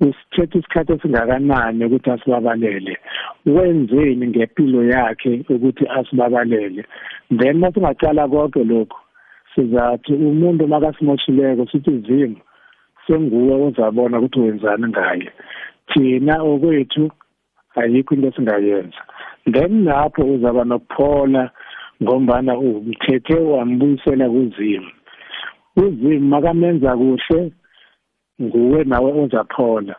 usithethe 0.00 0.58
isikhathi 0.58 0.92
esingakanani 0.92 1.84
ukuthi 1.84 2.10
asibabalele? 2.10 2.98
Wenzeni 3.46 4.26
ngempilo 4.26 4.84
yakhe 4.84 5.44
ukuthi 5.48 5.84
asibabalele? 5.98 6.84
Then 7.38 7.58
masingaqala 7.58 8.28
konke 8.28 8.64
lokhu 8.64 9.01
sizathi 9.54 10.12
umuntu 10.12 10.68
makasimoshileko 10.68 11.66
sithi 11.66 11.98
zimu 11.98 12.36
senguwe 13.06 13.54
ozabona 13.66 14.18
ukuthi 14.18 14.40
wenzani 14.40 14.86
ngaye. 14.88 15.32
Thina 15.88 16.42
okwethu 16.42 17.10
ayikho 17.76 18.14
into 18.14 18.28
esingayenza. 18.28 19.00
Then 19.52 19.84
lapho 19.84 20.22
uzaba 20.22 20.64
nokuphola 20.64 21.50
ngombana 22.02 22.58
umthethe 22.58 23.34
wambuyisela 23.34 24.30
kuzimu 24.30 24.90
uzimu 25.76 26.28
makamenza 26.28 26.96
kuhle 26.96 27.52
nguwe 28.42 28.84
nawe 28.84 29.12
ozaphola. 29.22 29.94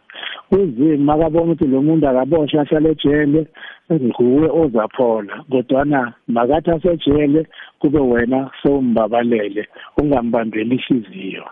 Uzimu 0.56 0.98
makabona 0.98 1.44
ukuthi 1.44 1.68
lo 1.68 1.82
muntu 1.82 2.08
akaboshwa 2.08 2.62
ahlale 2.62 2.90
ejele 2.92 3.48
nguwe 3.92 4.50
ozaphola. 4.50 5.44
Kodwana 5.52 6.14
makathi 6.28 6.72
asejele 6.72 7.48
kube 7.80 8.00
wena 8.00 8.52
sowumbabalele 8.62 9.68
ungambambeli 9.98 10.76
ihliziyo. 10.76 11.46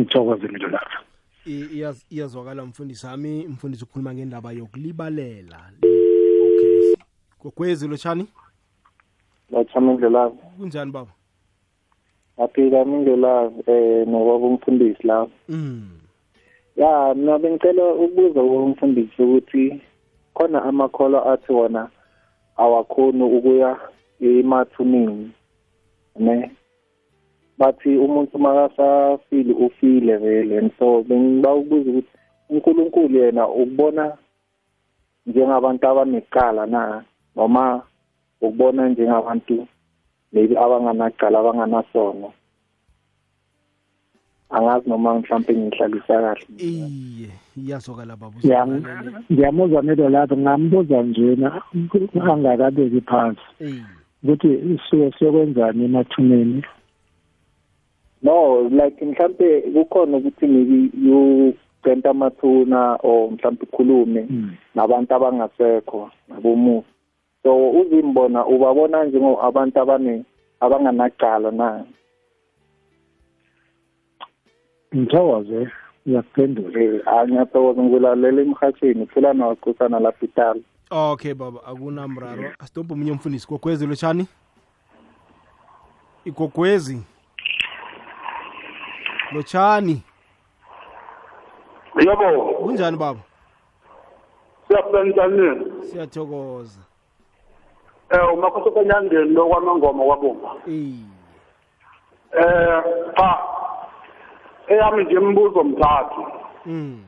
Ngithokoze 0.00 0.48
ngilo 0.48 0.68
lapha. 0.68 0.98
Iyazwakala 2.10 2.64
mfundisi 2.64 3.06
wami. 3.06 3.46
Mfundisi 3.48 3.84
ukhuluma 3.84 4.14
ngendaba 4.14 4.52
yokulibalela. 4.52 5.60
Okay. 6.46 6.94
Gogwezi 7.42 7.88
lotshani? 7.88 8.26
Lotshani 9.50 9.92
ndlelavu 9.92 10.36
kunjani 10.58 10.92
baba? 10.92 11.10
Aphila 12.38 12.84
mindlelavu 12.84 13.62
eh 13.66 14.06
nobaba 14.08 14.46
umfundisi 14.46 15.06
lapho 15.06 15.30
mm. 15.48 16.01
Ya 16.76 17.14
mina 17.14 17.38
bengicela 17.38 17.94
ukubuza 17.94 18.42
umfundisi 18.42 19.22
ukuthi 19.22 19.80
khona 20.34 20.62
amakholwa 20.62 21.32
athi 21.32 21.52
wona 21.52 21.88
awakhoni 22.56 23.22
ukuya 23.22 23.76
emathuneni 24.20 25.30
ne 26.16 26.50
bathi 27.58 27.96
umuntu 27.96 28.38
makasafile 28.38 29.52
ufile 29.54 30.16
vele 30.16 30.58
and 30.58 30.70
so 30.78 31.02
bengiba 31.02 31.54
ukubuza 31.54 31.90
ukuthi 31.90 32.08
uNkulunkulu 32.50 33.18
yena 33.18 33.48
ukubona 33.48 34.16
njengabantu 35.26 35.88
abanecala 35.88 36.66
na? 36.66 37.04
Noma 37.36 37.82
ukubona 38.40 38.88
njengabantu 38.88 39.66
maybe 40.32 40.58
abanganacala 40.58 41.38
abanganasono? 41.38 42.32
Angazi 44.52 44.90
noma 44.90 45.14
mhlawumbe 45.18 45.52
ngihlalisa 45.54 46.14
kahle. 46.22 46.46
Iye 46.58 47.30
iyazwakala 47.56 48.16
baba 48.16 48.38
ngiyamuzwa 49.30 49.82
nelo 49.82 50.08
lapho 50.08 50.36
ngambuza 50.36 51.02
njena 51.02 51.62
angakabeki 52.30 53.00
phansi. 53.00 53.46
Ukuthi 54.22 54.78
suke 54.90 55.12
siyokwenzani 55.18 55.84
emathuneni? 55.84 56.62
No 58.22 58.68
like 58.70 59.04
mhlambe 59.04 59.60
kukhona 59.74 60.16
ukuthi 60.16 60.46
maybe 60.46 60.90
you 60.94 61.54
centa 61.82 62.10
amathuna 62.10 62.98
or 63.02 63.30
mhlawumbe 63.30 63.64
ukhulume 63.64 64.28
nabantu 64.74 65.14
abangasekho 65.14 66.10
nabomusa 66.28 66.86
so 67.42 67.70
uzimbona 67.70 68.46
ubabona 68.46 69.04
njengo 69.04 69.42
abantu 69.42 69.80
abane 69.80 70.24
abanganacala 70.60 71.50
na? 71.50 71.84
Ngithokoze 74.96 75.70
uyakuphendula 76.06 77.24
ngiyathokoza 77.26 77.82
ngikulalela 77.82 78.42
emhathweni. 78.42 79.06
Phela 79.06 79.32
nawaqusana 79.32 80.00
lapha 80.00 80.24
itala 80.26 80.60
okay 80.90 81.34
baba 81.34 81.60
akunamraro. 81.66 82.52
Asitombe 82.58 82.92
omunye 82.94 83.12
umfundisi. 83.12 83.46
Igogwezi 83.46 83.86
lotshani? 83.86 84.26
Igogwezi? 86.24 87.02
Lotshani? 89.32 90.02
Yebo. 91.96 92.54
Kunjani 92.54 92.96
baba? 92.96 93.20
Siyaphila 94.68 95.04
njani? 95.04 95.72
Siyathokoza. 95.82 96.80
Eh 98.10 98.34
umakhosi 98.34 98.70
kanyandeni 98.70 99.30
lo 99.34 99.46
kwamangoma 99.48 100.04
kwabomba 100.04 100.50
eh 100.66 100.94
eh 102.32 102.82
cha. 103.16 103.61
Eyami 104.68 105.04
nje 105.04 105.14
imibuzo 105.14 105.64
mthathu. 105.64 106.26
Mm 106.66 107.04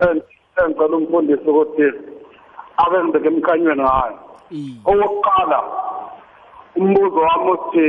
engicela 0.62 0.97
umfundisi 0.97 1.51
ukuthi 1.51 1.87
abenzeke 2.77 3.29
emkhanyweni 3.29 3.83
ngayo 3.83 4.19
eh 4.55 4.90
owokuqala 4.90 5.59
umbuzo 6.79 7.21
wami 7.29 7.51
uthi 7.55 7.87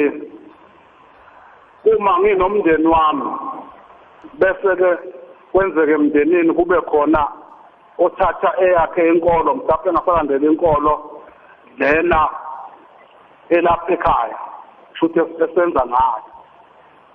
uma 1.91 2.19
nginomndeni 2.19 2.87
wami 2.87 3.29
bese 4.39 4.71
ke 4.79 4.89
kwenzeke 5.51 5.91
emndenini 5.91 6.53
kube 6.53 6.81
khona 6.89 7.21
othatha 7.97 8.49
eyakhe 8.65 9.09
inkolo 9.09 9.55
mhlawumbe 9.55 9.89
engasalandeli 9.89 10.45
inkolo 10.47 10.93
lena 11.77 12.21
elapha 13.49 13.93
ekhaya 13.93 14.37
futhi 14.97 15.19
esenza 15.43 15.83
ngayo. 15.85 16.34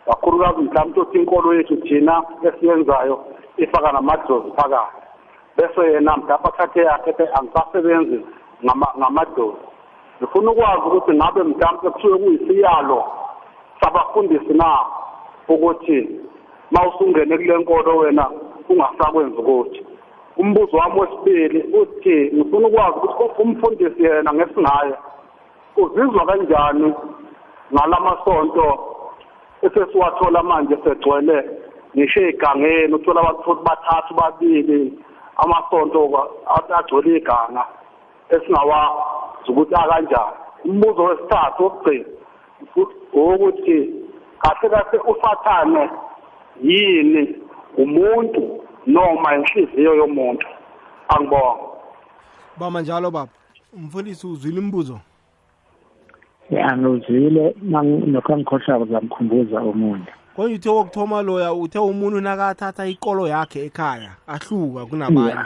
Kakhulukazi 0.07 0.63
mhlawumbe 0.63 1.01
uthi 1.01 1.19
inkolo 1.19 1.55
yethu 1.55 1.77
thina 1.77 2.23
esiyenzayo 2.43 3.25
ifaka 3.57 3.93
namadlozi 3.93 4.51
phakathi. 4.57 4.97
Bese 5.57 5.81
yena 5.93 6.17
mhlawumbe 6.17 6.49
athathe 6.49 6.81
yakhe 6.81 7.11
ethi 7.11 7.23
angisasebenzi 7.39 8.25
ngama- 8.65 8.95
ngamadlozi 8.99 9.65
ngifuna 10.23 10.51
ukwazi 10.51 10.83
ukuthi 10.87 11.13
ngabe 11.15 11.43
mhlawumbe 11.43 11.91
kusuke 11.91 12.19
kuyisiyalo 12.25 13.05
sabafundisi 13.81 14.55
na 14.55 14.79
ukuthi 15.49 16.21
mawusungene 16.71 17.37
kule 17.37 17.59
nkolo 17.59 17.97
wena 17.97 18.31
ungasakwenzi 18.69 19.37
ukuthi. 19.37 19.87
Umbuzo 20.37 20.77
wami 20.77 21.01
wesibili 21.01 21.63
uthi 21.81 22.31
ngifuna 22.35 22.69
ukwazi 22.69 22.99
ukuthi 22.99 23.43
umfundisi 23.43 24.03
yena 24.05 24.35
ngesingaye 24.35 24.95
uzizwa 25.77 26.27
kanjani 26.27 26.95
ngalamasonto 27.73 28.79
esesiwathola 29.63 30.43
manje 30.43 30.77
segcwele 30.85 31.51
ngisho 31.97 32.21
egangeni 32.21 32.95
uthola 32.95 33.21
abantu 33.21 33.43
futhi 33.43 33.63
bathathu 33.69 34.15
babili 34.15 34.81
amasonto 35.37 36.29
agcwele 36.77 37.17
iganga 37.17 37.65
esingawazi 38.31 39.49
ukuthi 39.49 39.75
akanjani. 39.75 40.37
Umbuzo 40.65 41.05
wesithathu 41.05 41.63
wokugcina 41.65 42.05
ukuthi 43.13 43.79
kahle 44.39 44.69
kahle 44.71 44.99
usathane 45.13 45.91
yini 46.63 47.37
umuntu 47.77 48.65
noma 48.87 49.35
inhliziyo 49.35 49.95
yomuntu? 49.95 50.47
Angibonga 51.09 51.71
bama 52.57 52.81
njalo 52.81 53.11
baba. 53.11 53.33
Umfundisi 53.73 54.27
uzwile 54.27 54.61
imibuzo? 54.61 55.01
Ya 56.51 56.77
ngizwile 56.77 57.55
nokho 58.07 58.37
ngikhohlako 58.37 58.85
zamkhumbuza 58.85 59.61
umuntu 59.61 60.13
konje 60.37 60.55
uthe 60.55 60.69
wokuthoma 60.71 61.23
loya 61.23 61.53
uthe 61.53 61.79
umuntu 61.79 62.21
nakathatha 62.21 62.87
ikolo 62.87 63.29
yakhe 63.29 63.67
ekhaya 63.67 64.13
ahluka 64.27 64.87
kunabanye. 64.87 65.45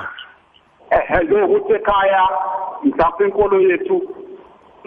Ehe 0.90 1.24
njengokuthi 1.24 1.72
ekhaya 1.72 2.22
mhlawumbe 2.84 3.24
inkolo 3.24 3.60
yethu 3.60 4.02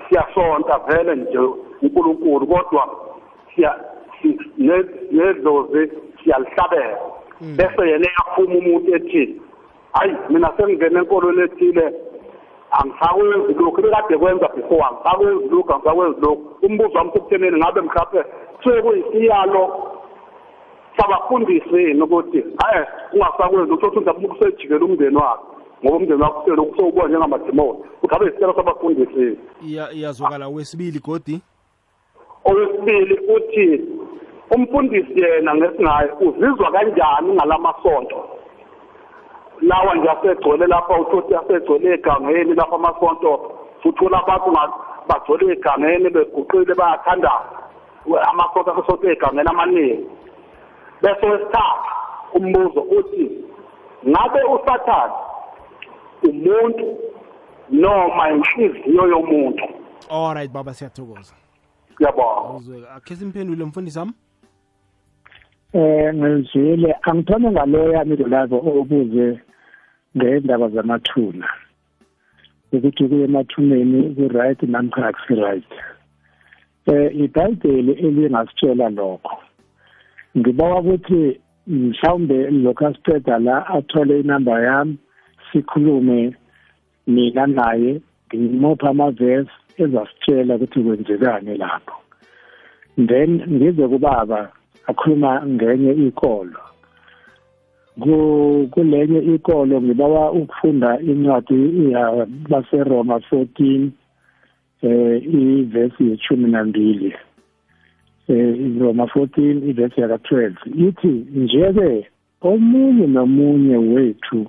siyasonta 0.09 0.77
vele 0.87 1.15
nje 1.15 1.39
unkulunkulu 1.81 2.47
kodwa 2.47 2.83
nedlozi 5.09 5.91
siyalihlabela. 6.23 6.97
Bese 7.41 7.89
yena 7.89 8.07
yaphuma 8.17 8.55
umuntu 8.55 8.95
ethi 8.95 9.41
hayi 9.93 10.15
mina 10.29 10.49
sengingena 10.57 10.99
enkolweni 10.99 11.41
ethile 11.41 11.93
angisakwenzi 12.71 13.53
lokhu 13.53 13.81
bekade 13.81 14.17
kwenza 14.17 14.47
before 14.55 14.83
angisakwenzi 14.83 15.49
lokhu 15.49 15.73
angisakwenzi 15.73 16.21
lokhu. 16.21 16.43
Umbuzo 16.61 16.97
wami 16.97 17.11
sekutheneni 17.13 17.57
ngabe 17.57 17.81
mhlawumbe 17.81 18.23
kusuke 18.57 18.81
kuyisiyalo 18.81 19.93
sabafundisini 20.97 22.01
ukuthi 22.01 22.43
hayi 22.57 22.85
ungasakwenzi 23.13 23.71
uthothi 23.73 23.99
uzabe 23.99 24.27
kusejikela 24.27 24.85
umndeni 24.85 25.17
wakhe 25.17 25.43
ngoba 25.83 25.97
umndeni 25.97 26.21
wakho 26.21 26.39
uselokhu 26.41 26.75
sowubona 26.77 27.07
njengamadimoni 27.07 27.79
ukuthi 28.03 28.15
abe 28.15 28.25
isicelo 28.25 28.53
sabafundisini 28.53 29.37
iyazwakala 29.93 30.47
wesibili 30.47 30.99
godi? 30.99 31.41
Owesibili 32.45 33.19
uthi 33.35 33.81
umfundisi 34.51 35.19
yena 35.21 35.55
ngesingaye 35.55 36.09
uzizwa 36.21 36.71
kanjani 36.71 37.33
ngalamasonto 37.33 38.29
lawa 39.61 39.95
nje 39.95 40.09
asegcwele 40.09 40.67
lapha 40.67 40.99
uthothi 40.99 41.35
asegcwele 41.35 41.93
egangeni 41.93 42.53
lapha 42.53 42.75
amasonto. 42.75 43.51
Uthola 43.85 44.19
abantu 44.23 44.51
bagcwele 45.07 45.53
egangeni 45.53 46.09
beguqile 46.09 46.73
bayathandana 46.75 47.49
amasonto 48.29 48.71
asesonto 48.71 49.09
egangeni 49.09 49.49
amaningi. 49.49 50.05
Bese 51.01 51.25
wesithathu 51.25 51.89
umbuzo 52.33 52.81
uthi 52.81 53.45
ngabe 54.07 54.43
usathane 54.43 55.13
umuntu 56.23 56.97
noma 57.69 58.29
inhliziyo 58.29 59.07
yomuntu? 59.07 59.63
Alright 60.09 60.51
baba 60.51 60.73
siyathokoza. 60.73 61.33
Ngiyabonga 61.93 62.95
akhe 62.95 63.15
simphendule 63.15 63.65
mfundisi 63.65 63.99
wami. 63.99 64.13
Eh 65.73 66.13
ngizwile. 66.13 66.95
Angithome 67.01 67.51
ngalo 67.51 67.93
yami 67.93 68.15
labo 68.15 68.57
obuze 68.57 69.39
ngendaba 70.17 70.69
zamathuna. 70.69 71.47
Ukuthi 72.73 73.07
kuye 73.07 73.23
emathuneni 73.23 74.15
ku-right 74.15 74.61
namkha 74.63 75.07
akusi-right. 75.07 75.71
Eh 76.87 77.11
ibhayibheli 77.23 77.91
elingasitshela 77.91 78.89
lokho. 78.89 79.37
Ngibawa 80.37 80.79
ukuthi 80.79 81.39
mhlawumbe 81.67 82.49
lokhu 82.49 82.85
asiceda 82.87 83.39
la 83.39 83.67
athole 83.67 84.19
inamba 84.19 84.61
yami 84.61 84.97
sikhulume 85.51 86.35
mina 87.07 87.47
naye 87.47 88.01
ngimupha 88.35 88.89
amavesi 88.89 89.51
ezasitshela 89.77 90.55
ukuthi 90.55 90.83
kwenzekani 90.83 91.57
lapho. 91.57 91.95
Then 92.97 93.43
ngize 93.49 93.87
kubaba 93.87 94.51
akhuluma 94.87 95.45
ngenye 95.47 95.91
ikolo. 95.91 96.59
Kulenye 98.71 99.19
ikolo 99.35 99.81
ngibawa 99.81 100.31
ukufunda 100.31 100.99
incwadi 100.99 101.57
baseroma 102.49 103.15
14 103.17 103.89
eh 104.81 105.23
ivesi 105.33 106.09
yeshumi 106.09 106.51
nambili. 106.51 107.13
Eh 108.27 108.79
Roma 108.79 109.03
14 109.03 109.69
ivesi 109.69 110.01
yaka 110.01 110.15
12 110.15 110.87
ithi 110.87 111.13
njeke 111.35 112.07
omunye 112.41 113.07
nomunye 113.07 113.77
wethu 113.77 114.45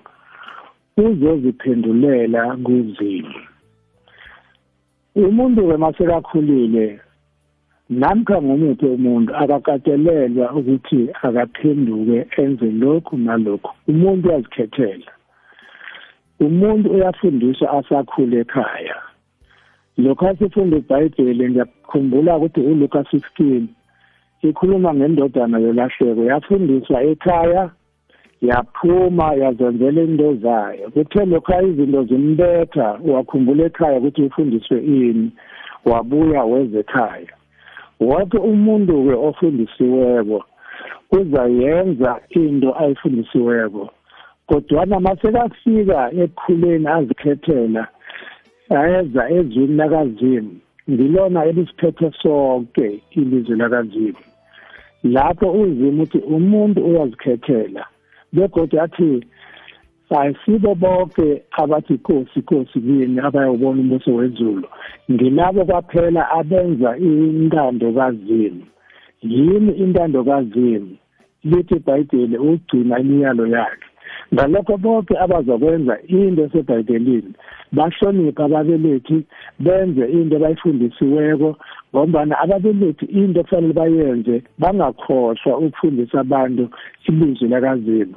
uzoziphendulela 0.96 2.56
kuzimu 2.56 3.34
umuntu 5.14 5.68
wemasekakhulile 5.68 7.00
namkha 7.90 8.42
ngomuphi 8.42 8.86
umuntu 8.86 9.36
akakatelelwa 9.36 10.52
ukuthi 10.52 11.08
akaphenduke 11.22 12.26
enze 12.36 12.70
lokhu 12.70 13.16
nalokhu. 13.16 13.72
Umuntu 13.88 14.28
uyazikhethela. 14.28 15.12
Umuntu 16.40 16.90
uyafundiswa 16.90 17.70
asakhule 17.78 18.40
ekhaya. 18.40 18.96
Lokho 19.98 20.28
asifunda 20.28 20.76
ibhayibheli 20.76 21.48
ngiyakhumbula 21.50 22.36
ukuthi 22.36 22.60
uLuka 22.60 22.98
16 22.98 23.62
ikhuluma 24.42 24.94
ngendodana 24.94 25.58
yolahleko 25.58 26.22
yafundiswa 26.30 27.02
ekhaya 27.02 27.70
yaphuma 28.42 29.34
yazenzela 29.34 30.02
into 30.02 30.34
zayo. 30.34 30.90
Kuthe 30.90 31.24
lokho 31.24 31.62
izinto 31.68 32.04
zimbetha 32.04 33.00
wakhumbula 33.04 33.64
ekhaya 33.64 33.98
ukuthi 33.98 34.22
ufundiswe 34.22 34.78
ini 34.80 35.30
wabuya 35.84 36.44
weze 36.44 36.78
ekhaya. 36.78 37.37
Wonke 38.00 38.38
umuntu-ke 38.38 39.14
ofundisiweko 39.28 40.44
uzayenza 41.10 42.20
into 42.30 42.78
ayifundisiweko. 42.80 43.90
Kodwana 44.46 45.00
masekafika 45.00 46.12
ekukhuleni 46.22 46.86
azikhethela 46.88 47.88
ayeza 48.70 49.30
ezwini 49.30 49.76
lakazimu 49.76 50.54
ngilona 50.90 51.44
elisiphethe 51.44 52.10
sonke 52.22 53.02
ilizwe 53.10 53.56
lakazimu. 53.56 54.22
Lapho 55.04 55.52
uzimu 55.52 56.02
uthi 56.02 56.18
umuntu 56.18 56.80
uyazikhethela 56.88 57.86
begodwa 58.32 58.82
athi 58.82 59.24
ayisibo 60.16 60.74
bonke 60.74 61.42
abathi 61.52 61.94
inkosi 61.94 62.38
inkosi 62.38 62.80
kini 62.80 63.20
abayawubona 63.20 63.80
umbuso 63.80 64.14
wezulu. 64.14 64.68
Ngilabo 65.10 65.64
kwaphela 65.64 66.30
abenza 66.30 66.96
intando 66.96 67.92
kazimu 67.92 68.62
yini 69.22 69.72
intando 69.72 70.24
kazimu 70.24 70.96
lithi 71.44 71.74
ibhayibheli 71.74 72.38
ugcina 72.38 72.98
imiyalo 73.00 73.46
yakhe. 73.46 73.88
Ngalokho 74.34 74.76
bonke 74.76 75.14
abazokwenza 75.18 75.94
into 76.08 76.42
esebhayibhelini 76.44 77.32
bahloniphe 77.72 78.42
ababelethi 78.42 79.24
benze 79.60 80.04
into 80.16 80.36
abayifundisiweko 80.36 81.56
ngombana 81.92 82.34
ababelethi 82.38 83.04
into 83.04 83.42
kufanele 83.42 83.72
bayenze 83.72 84.42
bangakhohlwa 84.58 85.58
ukufundisa 85.58 86.20
abantu 86.20 86.68
ilizwi 87.08 87.48
lakazimu. 87.48 88.14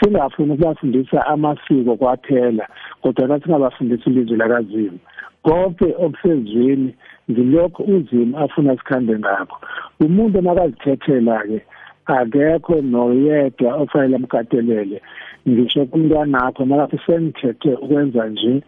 Singafuni 0.00 0.52
ukubafundisa 0.52 1.26
amasiko 1.26 1.96
kwaphela 1.96 2.68
kodwa 3.02 3.40
singabafundisi 3.40 4.10
ilizwi 4.10 4.36
lakazimu. 4.36 4.98
Konke 5.42 5.94
okusezweni 5.98 6.94
ngilokho 7.30 7.82
uzimo 7.82 8.38
afuna 8.38 8.76
sikhambe 8.76 9.18
ngakho. 9.18 9.56
Umuntu 10.00 10.42
makazikhethela-ke 10.42 11.60
akekho 12.06 12.82
noyedwa 12.82 13.74
ofanele 13.74 14.16
amkatelele. 14.16 15.02
Ngisho 15.48 15.86
kumntwanakho 15.86 16.64
nakathi 16.64 16.98
sengithethe 17.06 17.74
ukwenza 17.74 18.28
nje 18.28 18.62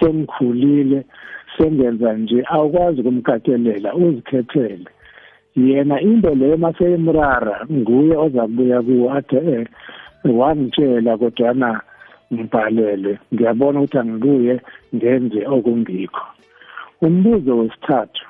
sengikhulile 0.00 1.04
sengenza 1.58 2.12
nje 2.12 2.44
awukwazi 2.48 3.00
ukumkatelela 3.00 3.94
uzikhethele. 3.94 4.86
Yena 5.56 6.00
into 6.00 6.34
leyo 6.34 6.56
maseyimrara 6.56 7.66
nguye 7.72 8.16
oza 8.16 8.42
kubuya 8.42 8.82
kuwo 8.82 9.12
athe 9.12 9.36
eh 9.36 9.66
wangitshela 10.24 11.16
kodwana 11.16 11.80
ngibhalele. 12.32 13.18
Ngiyabona 13.34 13.80
ukuthi 13.80 13.98
angikuye 13.98 14.60
ngenze 14.94 15.40
okungikho. 15.46 16.24
Umbuzo 17.02 17.58
wesithathu 17.58 18.24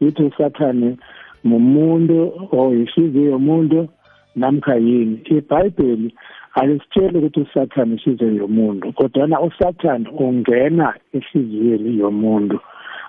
yithi 0.00 0.22
usathane 0.22 0.96
mumuntu 1.44 2.48
or 2.52 2.74
ihliziyo 2.74 3.30
yomuntu 3.30 3.88
namkha 4.36 4.74
yini? 4.76 5.22
Ibhayibheli 5.24 6.14
alisitsheli 6.54 7.18
ukuthi 7.18 7.40
usathane 7.40 7.94
ihliziyo 7.94 8.34
yomuntu 8.34 8.92
kodwana 8.92 9.40
usathane 9.40 10.08
ungena 10.08 10.94
ehliziyweni 11.16 11.98
yomuntu 11.98 12.58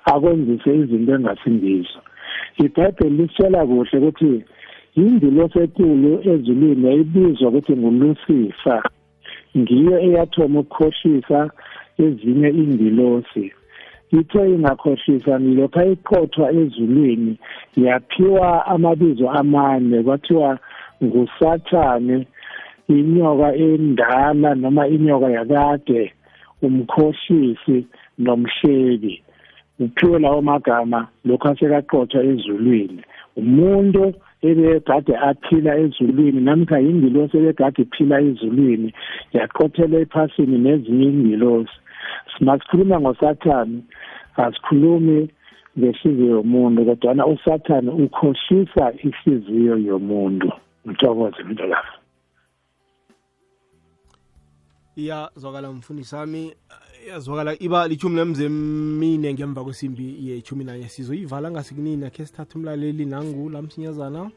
akwenzise 0.05 0.69
izinto 0.75 1.13
engasingizo 1.15 1.99
ibhayibheli 2.63 3.17
lisitshela 3.17 3.65
kuhle 3.65 3.97
ukuthi 3.99 4.43
yingilosi 4.95 5.59
enkulu 5.59 6.11
ezulwini 6.31 6.87
yayibizwa 6.87 7.47
ukuthi 7.49 7.73
ngulusifa 7.77 8.75
ngiyo 9.57 9.95
eyathoma 10.07 10.59
ukukhohlisa 10.59 11.39
ezinye 12.03 12.49
ingilosi 12.61 13.45
ithe 14.19 14.41
ingakhohlisa 14.55 15.33
ngilokho 15.39 15.79
ayiqothwa 15.79 16.45
ezulwini 16.61 17.33
yaphiwa 17.83 18.65
amabizo 18.73 19.25
amane 19.39 19.97
kwathiwa 20.05 20.51
ngusathane 21.03 22.17
inyoka 22.97 23.55
endala 23.55 24.49
noma 24.55 24.83
inyoka 24.95 25.29
yakade 25.37 26.01
umkhohlisi 26.61 27.77
nomhleki. 28.19 29.23
Uphiwe 29.79 30.19
lawo 30.19 30.41
magama 30.41 31.07
lokho 31.25 31.47
asekaqothwa 31.49 32.23
ezulwini. 32.23 33.01
Umuntu 33.35 34.13
ebekade 34.41 35.13
aphila 35.29 35.71
ezulwini 35.83 36.39
namkha 36.41 36.77
yingilosi 36.85 37.37
ebekade 37.37 37.81
iphila 37.81 38.15
ezulwini 38.27 38.89
yaqothelwa 39.33 39.99
ephasini 40.05 40.57
nezinye 40.65 41.07
ingilosi 41.11 41.75
masikhuluma 42.45 42.99
ngosathane 42.99 43.77
asikhulumi 44.43 45.17
ngehliziyo 45.77 46.31
yomuntu 46.35 46.85
kodwana 46.85 47.23
usathane 47.33 47.89
ukhohlisa 48.03 48.85
ihliziyo 49.05 49.75
yomuntu. 49.87 50.49
Ngithokoze 50.85 51.43
mntolami 51.43 51.99
iyazwakala 55.00 55.72
mfundisi 55.72 56.16
wami 56.16 56.41
iyazwakala 57.06 57.52
iba 57.60 57.88
lichumi 57.88 58.16
lemzemine 58.16 59.34
ngemva 59.34 59.64
kwesimbi 59.64 60.06
yechumi 60.28 60.64
nanye. 60.64 60.89
Sizoyivala 60.89 61.52
ngasikunini 61.52 62.06
akhe 62.06 62.26
sithathe 62.26 62.54
umlaleli 62.58 63.06
nangu 63.06 63.50
lamsinyazana 63.50 64.32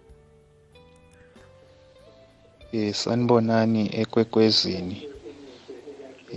eh 2.72 2.94
sanibonani 2.94 3.82
ekwekwezini. 4.00 4.96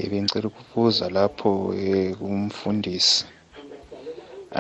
Ebengicela 0.02 0.48
ukubuza 0.52 1.06
lapho 1.10 1.52
umfundisi 2.28 3.26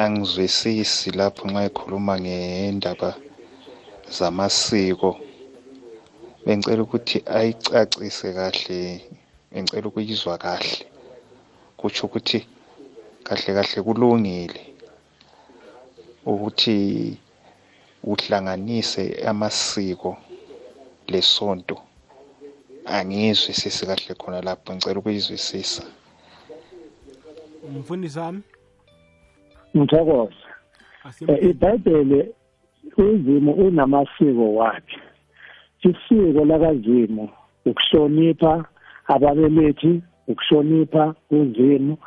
angizwisisi 0.01 1.11
lapho 1.19 1.43
nxa 1.49 1.61
ekhuluma 1.67 2.13
ngendaba 2.23 3.11
zamasiko. 4.15 5.11
Bengicela 6.45 6.81
ukuthi 6.83 7.17
ayicacise 7.37 8.27
kahle 8.37 8.79
ngicela 9.61 9.87
ukuyizwa 9.87 10.37
kahle. 10.37 10.85
Kutsho 11.77 12.05
ukuthi 12.07 12.39
kahle 13.23 13.51
kahle 13.57 13.79
kulungile 13.85 14.61
ukuthi 16.25 17.17
uhlanganise 18.03 19.03
amasiko 19.29 20.17
lesonto. 21.07 21.77
Angizwisisi 22.85 23.85
kahle 23.85 24.13
khona 24.19 24.41
lapho 24.41 24.73
ngicela 24.73 24.99
ukuyizwisisa. 24.99 25.83
Umfundisi 27.63 28.19
wami? 28.19 28.41
Ngithokoza. 29.75 30.45
Ibhayibheli 31.49 32.33
uzimu 32.97 33.51
unamasiko 33.53 34.53
wakhe. 34.55 34.99
Isiko 35.81 36.45
lakazimu 36.45 37.29
ukuhlonipha 37.65 38.65
ababelethi 39.07 40.01
ukuhlonipha 40.27 41.13
uzimu 41.31 41.97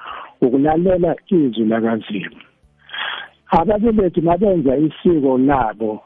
ukulalela 0.41 1.17
izwi 1.27 1.65
lakazimu. 1.65 2.41
Ababelethi 3.59 4.21
mabenza 4.21 4.77
isiko 4.77 5.39
labo 5.39 6.01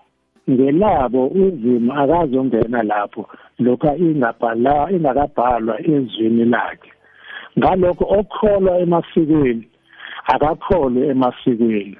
ngelabo 0.51 1.26
uzimu 1.26 1.93
akazongena 1.93 2.82
lapho 2.82 3.28
lokho 3.59 3.97
ingabhala 3.97 4.90
ingakabhalwa 4.90 5.74
ezwini 5.93 6.45
lakhe. 6.45 6.90
Ngalokho 7.59 8.05
okholwa 8.18 8.78
emasikweni 8.78 9.68
akakholwe 10.32 11.07
emasikweni. 11.12 11.99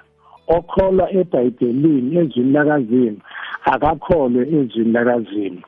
Okholwa 0.57 1.07
ebhayibhelini 1.19 2.17
ezwini 2.21 2.53
lakazimu 2.53 3.21
akakholwe 3.73 4.43
ezwini 4.57 4.93
lakazimu. 4.93 5.63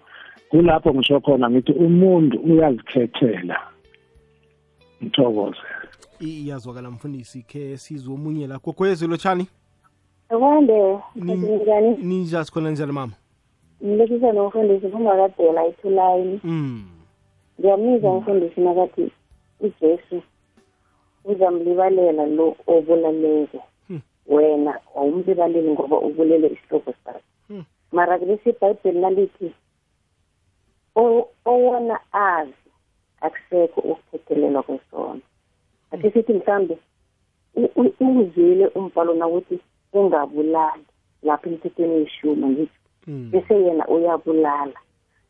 Kulapho 0.55 0.95
ngisho 0.95 1.21
khona 1.21 1.51
ngithi 1.51 1.73
umuntu 1.73 2.39
uyazikhethela. 2.39 3.57
Ngithokoze. 5.03 5.59
Iyazwakala 6.21 6.91
mfundisi 6.91 7.43
khe 7.43 7.77
sizwe 7.77 8.15
omunye 8.15 8.47
la. 8.47 8.59
Gogwezi 8.59 9.07
lotshani? 9.07 9.47
Akwande, 10.29 10.99
njani? 11.17 11.97
ninja 12.03 12.45
sikhona 12.45 12.71
njani 12.71 12.93
mama? 12.93 13.13
Ngilekisa 13.85 14.33
nomfundisi 14.33 14.89
kungakadela 14.89 15.67
ithulaini. 15.67 16.41
mm 16.45 16.85
Ngiyamizwa 17.61 18.17
umfundisi 18.17 18.61
nakathi 18.61 19.11
uJesu 19.61 20.23
uzamlibalela 21.25 22.27
lo 22.27 22.57
obulaleko. 22.67 23.63
Wena 24.27 24.79
awumlibaleli 24.97 25.71
ngoba 25.71 25.99
ubulele 25.99 26.47
isihlobo 26.47 26.95
sakhe. 27.05 27.65
Mara 27.93 28.19
kulesi 28.19 28.51
iBhayibheli 28.51 29.01
nalithi 29.01 29.53
owona 30.97 31.99
azi 32.13 32.65
akusekho 33.21 33.81
ukuthethelelwa 33.81 34.63
kwesono. 34.63 35.21
Ake 35.93 36.11
sithi 36.11 36.33
mhlambe 36.33 36.79
uzile 38.01 38.67
umbhalo 38.67 39.15
nakuthi 39.15 39.59
ungabulali 39.93 40.85
lapho 41.23 41.49
emthethweni 41.49 41.95
yeshuma 41.95 42.47
ngithi 42.49 42.79
bese 43.07 43.55
yena 43.65 43.85
uyabulala. 43.89 44.79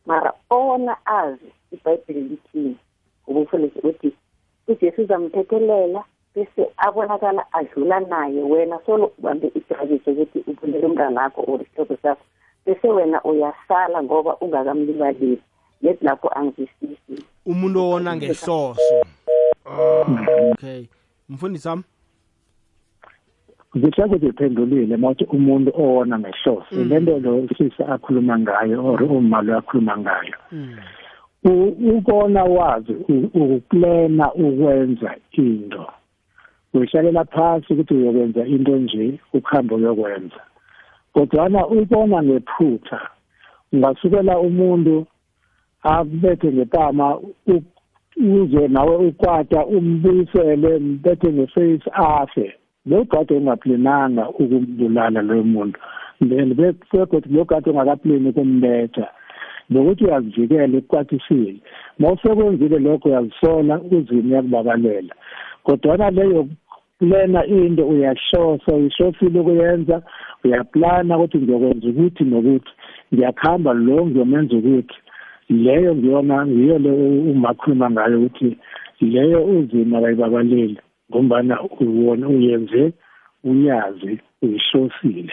Mara 0.07 0.33
owona 0.51 0.97
azi 1.07 1.51
ibhayibheli 1.73 2.21
lithini 2.21 2.77
ubufundisi 3.27 3.79
uthi 3.89 4.13
ujesu 4.69 5.03
uzamthethelela 5.03 6.05
bese 6.35 6.63
abonakala 6.77 7.53
adlula 7.53 8.01
naye 8.01 8.43
wena 8.43 8.79
solo 8.87 9.13
ubambe 9.19 9.53
idrakiso 9.55 10.11
ukuthi 10.11 10.39
ubulele 10.51 10.87
umnganakho 10.87 11.41
or 11.47 11.63
isihlobo 11.63 11.97
sakho. 12.03 12.25
Bese 12.67 12.89
wena 12.89 13.23
uyasala 13.25 14.03
ngoba 14.03 14.37
ungakamlibaleli 14.37 15.43
lethi 15.85 16.05
lapho 16.05 16.29
angizwisisi 16.39 17.25
umuntu 17.47 17.79
owona 17.81 18.17
ngehloso 18.17 18.77
okay. 20.53 20.87
Mfundisi 21.29 21.69
wami? 21.69 21.83
Ngihle 23.77 24.05
ukuthi 24.05 24.27
iphendulile 24.27 24.97
mawuthi 24.97 25.25
umuntu 25.25 25.71
owona 25.83 26.19
ngehloso 26.19 26.85
lento 26.89 27.19
lo 27.19 27.49
sisa 27.59 27.89
akhuluma 27.89 28.39
ngayo 28.39 28.85
or 28.85 29.03
uma 29.03 29.43
lo 29.43 29.59
akhuluma 29.59 29.99
ngayo. 29.99 30.37
Ukona 31.97 32.45
wazi 32.45 32.93
ukuplana 33.41 34.33
ukwenza 34.35 35.17
into. 35.33 35.87
Uyihlalela 36.75 37.25
phasi 37.25 37.73
ukuthi 37.73 37.95
uyokwenza 37.95 38.47
into 38.47 38.77
nje 38.77 39.19
ukuhamba 39.33 39.75
uyokwenza. 39.75 40.41
Kodwana 41.13 41.67
ubona 41.67 42.23
ngephutha 42.23 43.01
ungasukela 43.73 44.39
umuntu 44.39 45.07
akubethe 45.85 46.53
ngepama 46.53 47.07
uze 48.17 48.69
nawe 48.69 48.97
ukwata 48.97 49.67
umbuyisele 49.67 50.79
mbethe 50.79 51.33
ngeface 51.33 51.91
afe. 51.93 52.55
Lo 52.87 53.05
gade 53.05 53.35
ungaplananga 53.35 54.29
ukumbulala 54.29 55.23
loyo 55.23 55.45
muntu. 55.45 55.81
Then 56.21 56.55
begothi 56.55 57.29
lo 57.29 57.45
gade 57.45 57.71
ungakaplani 57.71 58.29
ukumbetha. 58.29 59.09
Nokuthi 59.71 60.05
uyazivikela 60.05 60.77
ekukwatisile 60.79 61.61
ma 61.99 62.13
usekwenzile 62.13 62.79
lokho 62.79 63.09
uyazisola 63.09 63.81
uzini 63.81 64.33
uyakubabalela 64.33 65.15
kodwana 65.65 66.11
leyo 66.11 66.49
plana 66.99 67.47
into 67.47 67.89
uyahlosa 67.89 68.75
uyihlosile 68.75 69.41
ukuyenza 69.41 70.03
uyaplana 70.45 71.19
ukuthi 71.19 71.39
ngiyokwenza 71.39 71.89
ukuthi 71.89 72.25
nokuthi. 72.25 72.73
Ngiyakuhamba 73.15 73.73
lo 73.73 74.07
ngiyomenza 74.07 74.57
ukuthi. 74.57 74.97
Leyo 75.49 75.95
ngiyona 75.95 76.47
ngiyo 76.47 76.79
le 76.79 76.91
umakhuluma 77.33 77.91
ngayo 77.91 78.17
ukuthi 78.19 78.57
leyo 79.01 79.45
uzima 79.45 80.01
kayibabaleli 80.01 80.79
ngombana 81.11 81.55
uwona 81.81 82.29
uyenze 82.29 82.93
uyazi 83.45 84.19
uyihlosile. 84.43 85.33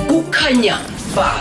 Kukhanya 0.11 0.75
ba. 1.15 1.31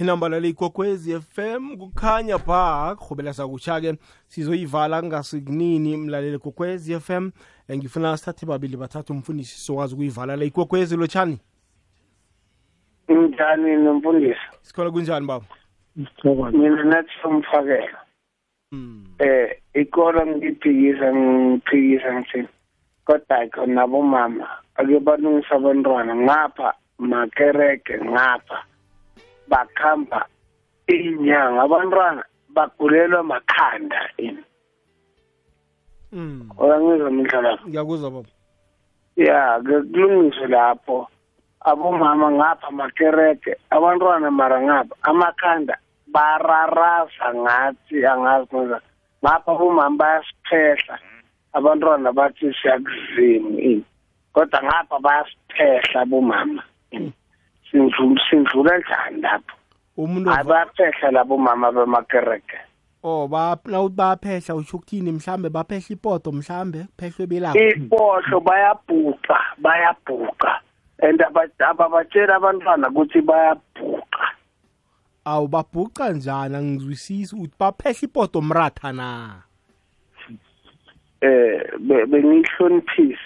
Inamba 0.00 0.28
lale 0.28 0.48
ikwekwezi 0.48 1.20
fm 1.20 1.76
kukhanya 1.76 2.38
ba 2.38 2.96
kurhubela 2.96 3.32
sakutsha-ke 3.32 3.98
sizoyivala 4.28 5.00
kungasikunini 5.00 5.96
mlaleli 5.96 6.38
kwekwezi 6.38 7.00
fm 7.00 7.30
ngifuna 7.72 8.16
sithathe 8.16 8.46
babili 8.46 8.76
bathathe 8.76 9.12
umfundisi 9.12 9.58
sizokwazi 9.58 9.94
ukuyivala 9.94 10.36
la 10.36 10.44
ikwekwezi 10.44 10.96
lotshani 10.96 11.38
njani 13.08 13.76
nomfundisi? 13.76 14.40
Sikhona 14.62 14.90
kunjani 14.90 15.26
baba? 15.26 15.44
Mina 16.52 16.84
nathi 16.84 17.10
somfakela. 17.22 17.98
Eh 19.18 19.60
ikolo 19.74 20.26
ngiphikisa 20.26 21.14
ngiphikisa 21.14 22.20
ngithini 22.20 22.48
kodwa 23.04 23.46
khona 23.46 23.74
nabomama 23.74 24.61
ake 24.76 24.98
balungisa 25.00 25.54
abantwana 25.54 26.14
ngapha 26.16 26.74
makereke 26.98 27.98
ngapha 28.04 28.58
bakhamba 29.48 30.26
inyanga 30.86 31.62
abantwana 31.62 32.22
bagulelwa 32.54 33.22
makhanda 33.22 34.00
ini? 34.16 34.42
Mm. 36.12 36.50
oyangizwa 36.58 37.10
mindlela 37.10 37.58
ngiyakuzwa 37.68 38.10
baba. 38.10 38.30
Ya 39.16 39.60
ke 39.64 39.76
kulungiswe 39.92 40.46
lapho. 40.46 41.08
Abomama 41.60 42.30
ngapha 42.30 42.70
makereke 42.70 43.56
abantwana 43.70 44.30
mara 44.30 44.60
ngapha 44.60 44.94
amakhanda 45.02 45.78
bararasa 46.06 47.34
ngathi 47.34 48.06
angazi 48.06 48.48
ngoza. 48.52 48.78
Ngapha 49.24 49.52
abomama 49.52 49.96
bayasiphehla. 49.96 50.98
Abantwana 51.52 52.12
bathi 52.12 52.52
siyakuzimu 52.60 53.58
ini. 53.58 53.84
Kodwa 54.32 54.62
ngapha 54.62 54.98
bayasiphehla 54.98 56.00
abomama. 56.00 56.62
Ini. 56.90 57.12
Sindlu- 57.72 58.20
sindlula 58.30 58.78
njani 58.78 59.20
lapho? 59.20 59.56
Umuntu 59.96 60.30
hayi 60.30 60.44
bayaphehla 60.48 61.10
labo 61.10 61.38
mama 61.38 61.72
bemakereke. 61.72 62.58
Oh 63.02 63.28
ba- 63.28 63.58
nawuthi 63.64 63.96
bayaphehla 63.96 64.54
usho 64.54 64.76
ukuthini? 64.76 65.12
Mhlambe 65.12 65.48
baphehla 65.48 65.86
ipoto 65.90 66.32
mhlambe 66.32 66.86
phehlwe 66.98 67.26
belapho. 67.26 67.58
Ipohlo 67.58 68.40
bayabhuqa 68.40 69.38
bayabhuqa. 69.58 70.60
And 71.02 71.20
aba- 71.20 71.50
ababatsheli 71.68 72.32
abantwana 72.32 72.88
ukuthi 72.88 73.20
bayabhuqa. 73.20 74.24
Awu 75.24 75.48
babhuca 75.48 76.12
njani? 76.12 76.56
Angizwisisi 76.56 77.34
uthi 77.36 77.54
baphehla 77.58 77.98
ipoto 78.02 78.40
mratha 78.40 78.92
na? 78.92 79.42
Eh 81.22 81.62
be- 81.78 82.06
bengiyihloniphise 82.06 83.22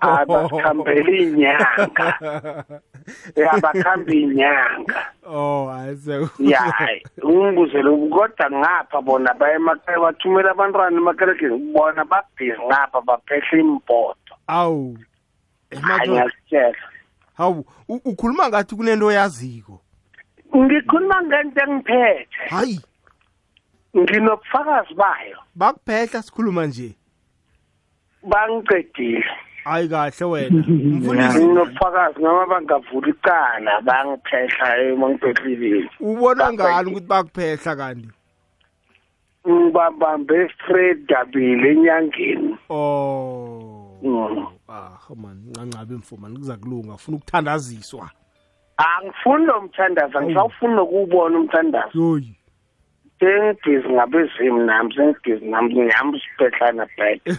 abakhambela 0.00 1.10
inyanga 1.16 2.08
abakhambe 3.52 4.12
inyanga. 4.20 5.00
Oh 5.26 5.70
ayise 5.70 6.28
ya 6.38 6.62
ungibuze 7.22 7.82
lokhu 7.82 8.08
kodwa 8.10 8.50
ngapha 8.50 9.00
bona 9.02 9.34
baye 9.34 9.54
emakhaya 9.56 10.00
bathumela 10.00 10.50
abantwana 10.50 10.96
emakerekeni 10.96 11.72
bona 11.72 12.04
babhizi 12.04 12.60
ngapha 12.66 13.00
baphehla 13.00 13.58
impoto 13.60 14.34
awu. 14.46 14.98
Hayi 15.82 16.10
ngiyasitshela 16.10 16.76
hawu 17.36 17.64
u- 17.88 18.00
ukhuluma 18.04 18.48
ngathi 18.48 18.76
kunento 18.76 19.06
oyaziko? 19.06 19.80
Ngikhuluma 20.56 21.22
ngento 21.22 21.60
engiphethe. 21.64 22.44
Hayi. 22.50 22.80
Nginobufakazi 23.96 24.94
bayo. 24.94 25.36
Bakuphehla 25.54 26.22
sikhuluma 26.22 26.66
nje. 26.66 26.94
Bangicedile 28.22 29.24
hayi 29.68 29.88
kahle 29.88 30.24
wena. 30.26 30.58
Mfundisi 30.68 31.44
nginobufakazi 31.44 32.22
noma 32.22 32.46
bangavula 32.46 33.08
icala 33.08 33.80
bangiphehla 33.80 34.76
emangiphehlileni 34.76 35.90
ubona 36.00 36.52
ngani 36.52 36.90
ukuthi 36.90 37.06
bakuphehla 37.06 37.76
kanti? 37.76 38.08
Ngibabambe 39.48 40.48
straight 40.54 41.08
dabile 41.08 41.70
enyangeni. 41.72 42.56
Oh. 42.70 43.98
Mm. 44.02 44.46
ah 44.68 44.98
man 45.16 45.36
ncancabe 45.50 45.94
mfumani 45.94 46.36
kuza 46.36 46.56
kulunga 46.56 46.94
ufuna 46.94 47.16
ukuthandaziswa. 47.16 48.10
Angifuni 48.76 49.46
lo 49.46 49.60
mthandazo 49.60 50.18
angisawufuni 50.18 50.74
nokuwubona 50.74 51.38
umthandazo. 51.38 51.90
Yoyi. 51.94 52.37
Sengibhizi 53.20 53.88
ngabezimu 53.88 54.64
nami 54.64 54.94
sengibhizi 54.94 55.46
nami 55.46 55.74
ngihamba 55.74 56.18
isibhedlana 56.18 56.86
bhede 56.96 57.30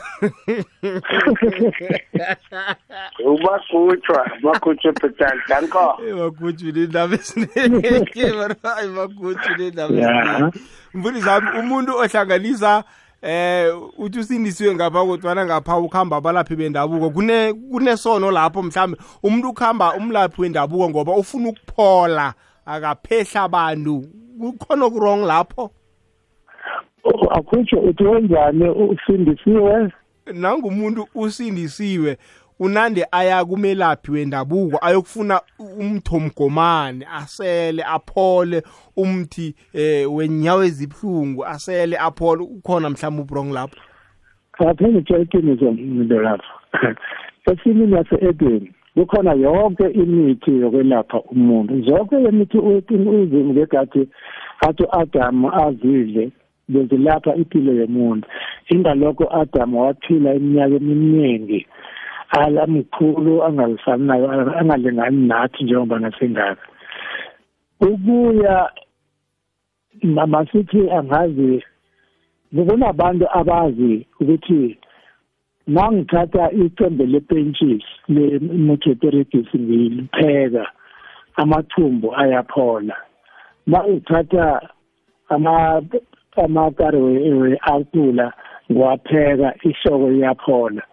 ubagutshwa 3.26 4.32
bagutshwe 4.44 4.92
bhetali 4.92 5.42
danko. 5.50 5.98
Bagutshwe 6.20 6.72
nendaba 6.72 7.16
eziningi 7.16 8.22
hayi 8.64 8.90
bagutshwe 8.96 9.58
nendaba 9.58 9.94
eziningi 9.94 10.60
mfundisi 10.94 11.28
wami 11.30 11.50
umuntu 11.60 11.92
ohlanganisa 11.98 12.84
eh 13.22 13.76
uthi 13.98 14.20
usindisiwe 14.20 14.76
ngapha 14.76 15.06
kodwana 15.06 15.46
ngapha 15.46 15.78
ukuhamba 15.78 16.18
abalaphi 16.18 16.56
bendabuko 16.56 17.10
kune 17.10 17.54
kunesono 17.54 18.32
lapho 18.32 18.64
mhlambe 18.64 18.98
umuntu 19.24 19.50
ukuhamba 19.50 19.94
umlaphi 19.94 20.42
wendabuko 20.42 20.90
ngoba 20.90 21.12
ufuna 21.16 21.50
ukuphola 21.50 22.34
akaphehla 22.66 23.44
abantu. 23.44 24.06
Kukhona 24.40 24.86
okurong 24.86 25.26
lapho? 25.26 25.72
Akutsho 27.32 27.80
uthi 27.80 28.04
wenzani 28.04 28.70
usindisiwe? 28.70 29.92
Nangumuntu 30.34 31.08
usindisiwe. 31.16 32.18
Unande 32.60 33.06
aya 33.12 33.46
kumelaphi 33.46 34.12
wendabuko 34.12 34.78
ayokufuna 34.82 35.42
umthomgomane 35.80 37.08
asele 37.12 37.84
aphole 37.84 38.64
umthi 38.98 39.56
eh 39.74 40.14
wenyawo 40.14 40.64
ezibhlungu 40.64 41.46
asele 41.46 41.98
aphole. 41.98 42.44
Ukhona 42.44 42.90
mhlawumbe 42.90 43.22
ubrong 43.22 43.54
lapho? 43.54 43.80
Kaphela 44.52 45.00
itsho 45.00 45.18
iqiniso 45.18 45.72
mntu 45.72 46.20
lapho 46.20 46.44
esimini 47.52 47.96
yase-edeni 47.96 48.74
kukhona 49.00 49.34
yonke 49.34 49.86
imithi 50.02 50.52
yokwelapha 50.62 51.22
umuntu. 51.32 51.82
Zonke 51.82 52.16
imithi 52.30 52.58
uzimu 52.58 53.54
ngegathi 53.54 54.02
athi 54.68 54.84
u-adamu 54.84 55.48
azidle 55.64 56.32
bezilapha 56.70 57.36
impilo 57.36 57.74
yomuntu. 57.74 58.28
Ingalokho 58.70 59.26
adamu 59.42 59.82
waphila 59.82 60.34
iminyaka 60.36 60.76
eminingi 60.76 61.66
alamkhulu 62.30 63.44
angalisani 63.44 64.04
nayo 64.08 64.32
angalingani 64.60 65.28
nathi 65.28 65.64
njengoba 65.64 66.00
nasengaka 66.00 66.66
ukuya 67.80 68.70
masithi 70.28 70.92
angazi 70.92 71.64
kunabantu 72.68 73.26
abazi 73.32 74.06
ukuthi 74.20 74.79
mangithatha 75.70 76.52
icembe 76.52 77.06
lepentshisi 77.06 77.86
le-motoperegisi 78.08 79.58
ngilipheka 79.60 80.66
amathumbu 81.36 82.16
ayaphola. 82.16 82.96
Mangithatha 83.68 84.70
ama 85.30 85.82
amakari 86.44 87.02
we-altula 87.02 88.34
ngiwapheka 88.72 89.54
ihloko 89.70 90.12
iyaphola 90.12 90.84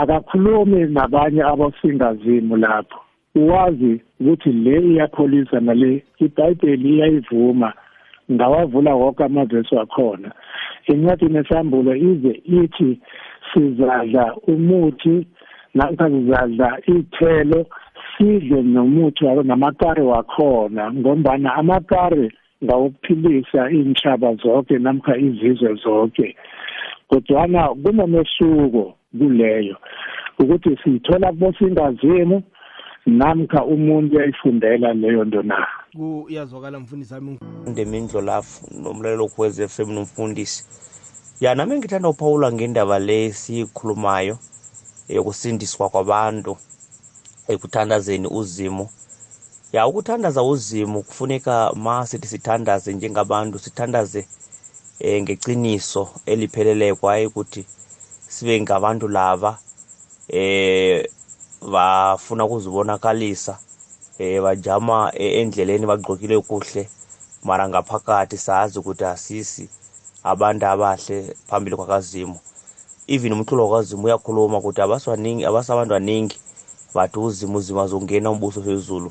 akakhulumi 0.00 0.80
nabanye 0.94 1.42
abosingazimu 1.42 2.56
lapho. 2.56 2.98
Uwazi 3.34 4.00
ukuthi 4.20 4.52
le 4.52 4.80
iyapholisa 4.80 5.60
nale 5.60 6.04
ibhayibheli 6.18 6.88
iyayivuma 6.94 7.72
ngawavula 8.32 8.94
wonke 8.94 9.24
amavesi 9.24 9.74
wakhona 9.74 10.32
incwadi 10.86 11.24
nesambulo 11.24 11.96
ize 11.96 12.42
ithi 12.44 13.00
sizadla 13.54 14.34
umuthi 14.46 15.26
namkha 15.74 16.10
sizadla 16.10 16.78
iy'thelo 16.88 17.66
sidle 18.18 18.62
nomuthi 18.62 19.24
namakari 19.44 20.02
wakhona 20.02 20.92
ngombana 20.92 21.54
amakari 21.54 22.32
ngawokuphilisa 22.64 23.70
iy'ntshaba 23.70 24.34
zonke 24.34 24.78
namkha 24.78 25.16
izizwe 25.16 25.74
zonke 25.74 26.36
kodwana 27.08 27.68
kunomehluko 27.68 28.94
kuleyo 29.18 29.76
ukuthi 30.38 30.78
siyithola 30.84 31.32
kubosingazimu 31.32 32.42
namkha 33.06 33.64
umuntu 33.64 34.16
uyayifundela 34.16 34.94
leyo 34.94 35.24
nto 35.24 35.42
na. 35.42 35.66
Kuyazwakala 35.96 36.80
mfundisi 36.80 37.14
wami. 37.14 37.38
Ndemindlo 37.66 38.20
lafu 38.20 38.66
nomlalelo 38.82 39.28
kwez 39.28 39.60
f 39.60 39.78
m 39.80 39.92
nomfundisi. 39.92 40.64
Ya 41.40 41.54
nami 41.54 41.76
ngithanda 41.78 42.08
uphawula 42.08 42.52
ngendaba 42.52 42.98
le 42.98 43.32
siyikhulumayo 43.32 44.38
yokusindiswa 45.08 45.90
kwabantu 45.90 46.56
ekuthandazeni 47.52 48.28
uzimo 48.40 48.86
ya 49.72 49.86
ukuthandaza 49.86 50.42
uzimo 50.42 51.02
kufuneka 51.02 51.72
ma 51.74 52.06
sithi 52.06 52.28
sithandaze 52.28 52.92
njengabantu 52.92 53.58
sithandaze 53.58 54.22
eh 55.00 55.22
ngeciniso 55.22 56.02
elipheleleyo 56.26 56.96
kwaye 56.96 57.26
ukuthi 57.26 57.62
sibe 58.28 58.60
ngabantu 58.60 59.08
laba 59.08 59.58
eh 60.28 61.10
bafuna 61.72 62.44
ukuzibonakalisa 62.44 63.54
eh 64.18 64.42
bajama 64.42 64.96
endleleni 65.18 65.86
bagqokile 65.86 66.36
kuhle 66.48 66.82
mara 67.42 67.68
ngaphakathi 67.68 68.36
sazi 68.38 68.78
ukuthi 68.78 69.04
asisi. 69.04 69.68
Abantu 70.32 70.64
abahle 70.72 71.16
phambili 71.48 71.76
kwakazimo 71.76 72.38
even 73.06 73.32
umculo 73.32 73.68
wakazimu 73.68 74.04
uyakhuluma 74.04 74.58
ukuthi 74.58 74.80
abasibaningi 74.80 75.44
abasabantu 75.44 75.92
baningi 75.94 76.36
bathi 76.94 77.18
uzimo 77.18 77.58
uzima 77.58 77.82
azongena 77.82 78.30
umbuso 78.30 78.62
phezulu. 78.62 79.10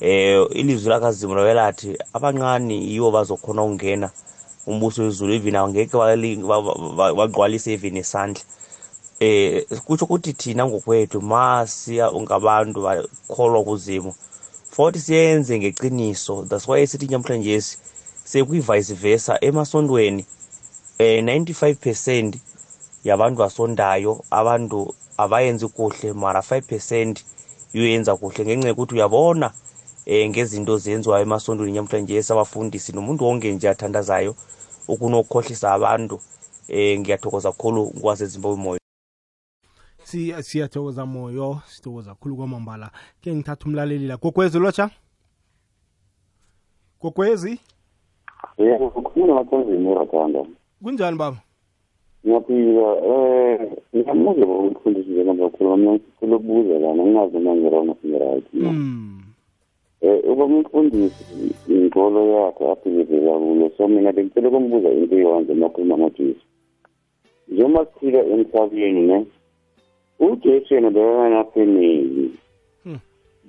Eh 0.00 0.46
ilizwi 0.50 0.88
lakazimu 0.90 1.34
lawelathi 1.34 1.98
abancane 2.12 2.74
yiwo 2.74 3.10
bazokhona 3.10 3.62
ukungena 3.62 4.10
umbuso 4.66 5.02
wezulu 5.02 5.32
even 5.34 5.56
angeke 5.56 5.96
bagqwalise 7.16 7.72
even 7.72 7.96
isandla 7.96 8.42
eh 9.20 9.64
kutsho 9.86 10.04
ukuthi 10.04 10.32
thina 10.32 10.66
ngokwethu 10.66 11.20
masiya 11.22 12.06
ngabantu 12.12 12.78
bakholwa 12.86 13.64
kuzimo 13.64 14.14
futhi 14.70 14.98
siyenze 14.98 15.58
ngeqiniso 15.58 16.44
that's 16.48 16.66
why 16.68 16.86
sithi 16.86 17.06
namhlanje 17.06 17.62
sekuyi-vice 18.34 18.94
versa 18.94 19.38
emasontweni 19.40 20.26
eh 20.98 21.24
95% 21.24 22.34
yabantu 23.04 23.38
basondayo 23.38 24.24
abantu 24.30 24.94
abayenzi 25.16 25.68
kuhle 25.68 26.12
mara 26.12 26.40
5% 26.40 27.22
iyoyenza 27.72 28.16
kuhle. 28.16 28.44
Ngenxa 28.44 28.68
yokuthi 28.68 28.94
uyabona 28.94 29.52
eh 30.06 30.28
ngezinto 30.30 30.78
zenziwayo 30.78 31.22
emasontweni 31.22 31.72
namhlanje 31.72 32.22
sabafundisi 32.22 32.92
nomuntu 32.92 33.24
wonke 33.24 33.52
nje 33.52 33.68
athandazayo 33.68 34.36
ukunokukhohlisa 34.88 35.72
abantu 35.72 36.20
eh 36.68 36.98
ngiyathokoza 36.98 37.52
kakhulu 37.52 37.92
ngwasezimbabwe 37.96 38.56
moyo 38.56 38.80
siyathokoza 40.42 41.06
moyo 41.06 41.60
sithokoza 41.68 42.10
kakhulu 42.10 42.36
kwamambala. 42.36 42.90
Ke 43.20 43.34
ngithatha 43.34 43.66
umlaleli 43.66 44.06
la. 44.06 44.16
Gogwezi 44.16 44.58
lotsha? 44.58 44.90
Gogwezi 47.00 47.60
yebo 48.58 48.90
kukhuluma 48.90 49.34
namathanzini 49.34 49.90
erathanda 49.90 50.40
kunjani 50.82 51.18
baba? 51.18 51.38
Ngiyaphila 52.24 52.88
um 53.12 53.58
ngiyamuze 53.94 54.42
bokumfundisi 54.46 55.10
njengoba 55.10 55.50
khuluma 55.50 55.76
mina 55.76 55.92
ngifuna 55.92 56.36
ukubuza 56.36 56.78
lana 56.78 57.02
ngingazi 57.02 57.36
uma 57.36 57.52
ngirona 57.56 57.94
singiright 58.00 58.46
um 58.54 59.22
uba 60.30 60.44
umfundisi 60.44 61.24
inkolo 61.68 62.20
yakhe 62.32 62.70
aphilizela 62.72 63.32
kuyo 63.38 63.70
so 63.76 63.88
mina 63.88 64.12
bengicela 64.12 64.48
ukumbuza 64.48 64.88
into 64.90 65.16
eyonze 65.16 65.52
uma 65.52 65.68
khuluma 65.68 65.96
ngojesu 65.98 66.46
njengoba 67.48 67.86
siphila 67.86 68.20
emhlabeni 68.32 69.02
ne 69.08 69.26
ujesu 70.18 70.74
yena 70.74 70.90
bekanafemeli 70.90 72.26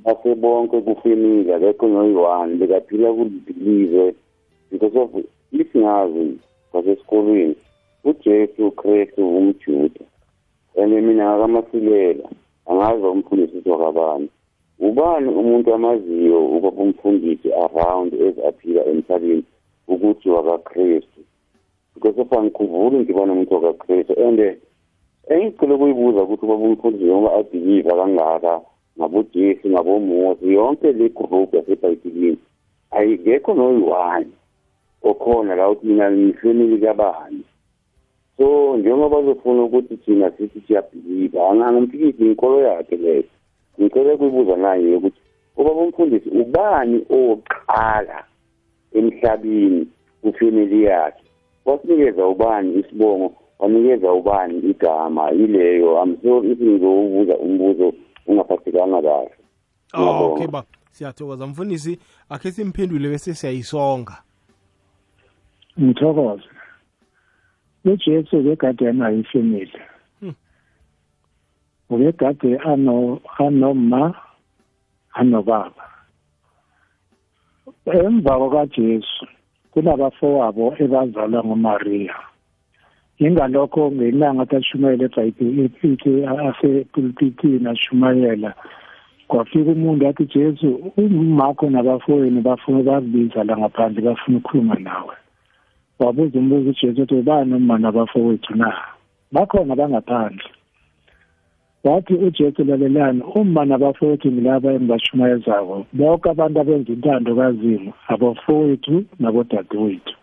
basebonke 0.04 0.82
kufemili 0.82 1.54
akekho 1.54 1.88
noyi-one 1.88 2.56
bekaphila 2.60 3.14
kulibelieve 3.14 4.16
because 4.76 5.00
of 5.00 5.12
isingazi 5.52 6.38
kwasesikolweni 6.72 7.56
ujesu 8.04 8.68
ukristu 8.68 9.38
umjuda 9.38 10.04
and 10.78 10.94
mina 10.94 11.26
ngakamasilela 11.38 12.30
angazi 12.66 13.06
umfundisi 13.06 13.70
wakabani 13.70 14.30
ubani 14.80 15.30
umuntu 15.30 15.74
amaziyo 15.74 16.46
ubaba 16.56 16.82
umfundisi 16.84 17.48
around 17.66 18.14
ezaphila 18.14 18.82
emhlabeni 18.92 19.44
ukuthi 19.88 20.30
wakakristu? 20.30 21.20
Because 21.94 22.22
of 22.22 22.34
angikhumbuli 22.34 22.98
ngibona 23.00 23.34
umuntu 23.34 23.54
wakakristu 23.56 24.14
and 24.26 24.40
engicele 25.34 25.74
ukuyibuza 25.74 26.24
ukuthi 26.24 26.46
ubaba 26.46 26.64
umfundisi 26.66 27.04
njengoba 27.04 27.36
adiliva 27.40 27.96
kangaka 28.00 28.54
ngabojesu 28.98 29.70
ngabomose 29.70 30.46
yonke 30.58 30.92
le 30.92 31.10
group 31.10 31.54
yasebhayibhilini 31.54 32.38
ayikekho 32.92 33.54
noyi-one. 33.54 34.28
Okhona 35.06 35.56
la 35.56 35.70
ukuthi 35.70 35.88
mina 35.88 36.12
ngifemili 36.12 36.78
kabani? 36.78 37.44
So 38.38 38.78
njengoba 38.78 39.16
bazofuna 39.16 39.64
ukuthi 39.64 39.98
thina 39.98 40.32
sithi 40.32 40.62
siyabhiliva 40.68 41.50
angangimfikisi 41.50 42.26
inkolo 42.26 42.62
yakhe 42.62 42.96
leyo. 42.96 43.24
Ngicele 43.82 44.18
kuyibuza 44.18 44.56
naye 44.56 44.96
ukuthi 44.96 45.20
ubaba 45.58 45.82
umfundisi 45.82 46.30
ubani 46.30 47.06
owokuqala 47.10 48.24
emhlabeni 48.94 49.88
kwifemili 50.22 50.84
yakhe? 50.84 51.24
Wasinikeza 51.66 52.28
ubani 52.28 52.80
isibongo? 52.80 53.34
Wanikeza 53.60 54.12
ubani 54.12 54.60
igama 54.60 55.32
ileyo? 55.32 56.04
I'm 56.04 56.18
sorry 56.24 56.52
if 56.52 56.60
ngizowubuza 56.60 57.38
umbuzo 57.38 57.94
ungaphathekanga 58.28 59.02
kahle. 59.02 59.32
Oh, 59.94 60.34
okay 60.34 60.48
ba 60.48 60.64
siyathokoza. 60.92 61.48
Mfundisi 61.48 62.00
akhe 62.30 62.52
simphendule 62.52 63.10
bese 63.10 63.34
siyayisonga. 63.34 64.18
Ngithokoze. 65.82 66.50
Ujesu 67.86 68.38
ubegade 68.38 68.90
anayo 68.90 69.20
ifemili 69.20 69.80
ubegade 71.90 72.58
ano 72.58 73.20
anoma 73.38 74.16
anobaba. 75.14 75.86
Emva 77.86 78.38
kwakajesu 78.40 79.26
kunabafowabo 79.72 80.76
ebazalwa 80.84 81.44
ngumariya. 81.46 82.16
Ingalokho 83.20 83.92
ngelanga 83.92 84.44
athi 84.44 84.56
ashumayela 84.56 85.06
ebhayibheli 85.06 86.26
asepulpitini 86.48 87.68
ashumayela 87.70 88.52
kwafika 89.28 89.72
umuntu 89.72 90.08
athi 90.08 90.26
jesu 90.26 90.68
umakho 90.98 91.70
nabafowenu 91.70 92.42
bafuna 92.42 92.82
bakubiza 92.84 93.44
la 93.44 93.58
ngaphandle 93.58 94.02
bafuna 94.02 94.38
ukukhuluma 94.38 94.76
nawe. 94.76 95.16
Wabuza 96.00 96.40
umbuzo 96.40 96.70
ujesu 96.70 96.88
ukuthi 96.88 97.16
ubani 97.16 97.54
uma 97.54 97.78
nabafowethu 97.78 98.56
na? 98.56 98.74
Bakhona 99.32 99.76
bangaphandle. 99.76 100.50
Wathi 101.84 102.14
ujesu 102.14 102.64
lalelani 102.64 103.22
uma 103.36 103.66
nabafowethu 103.66 104.32
ngilaba 104.32 104.74
engibashumayezako. 104.74 105.86
Bonke 105.94 106.30
abantu 106.30 106.60
abenza 106.60 106.94
intando 106.94 107.36
kazimu 107.36 107.94
abafowethu 108.08 109.06
nabodadewethu. 109.20 110.14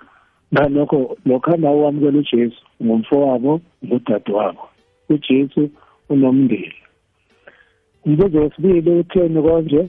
Ngalokho 0.55 1.17
lokhana 1.27 1.71
owamukela 1.71 2.19
ujesu 2.19 2.63
ngumfowabo 2.83 3.61
ngudadewabo. 3.85 4.69
Ujesu 5.09 5.71
unomndeni. 6.09 6.75
Umbuzo 8.05 8.39
wesibili 8.39 8.91
utheni 8.91 9.43
konje? 9.43 9.89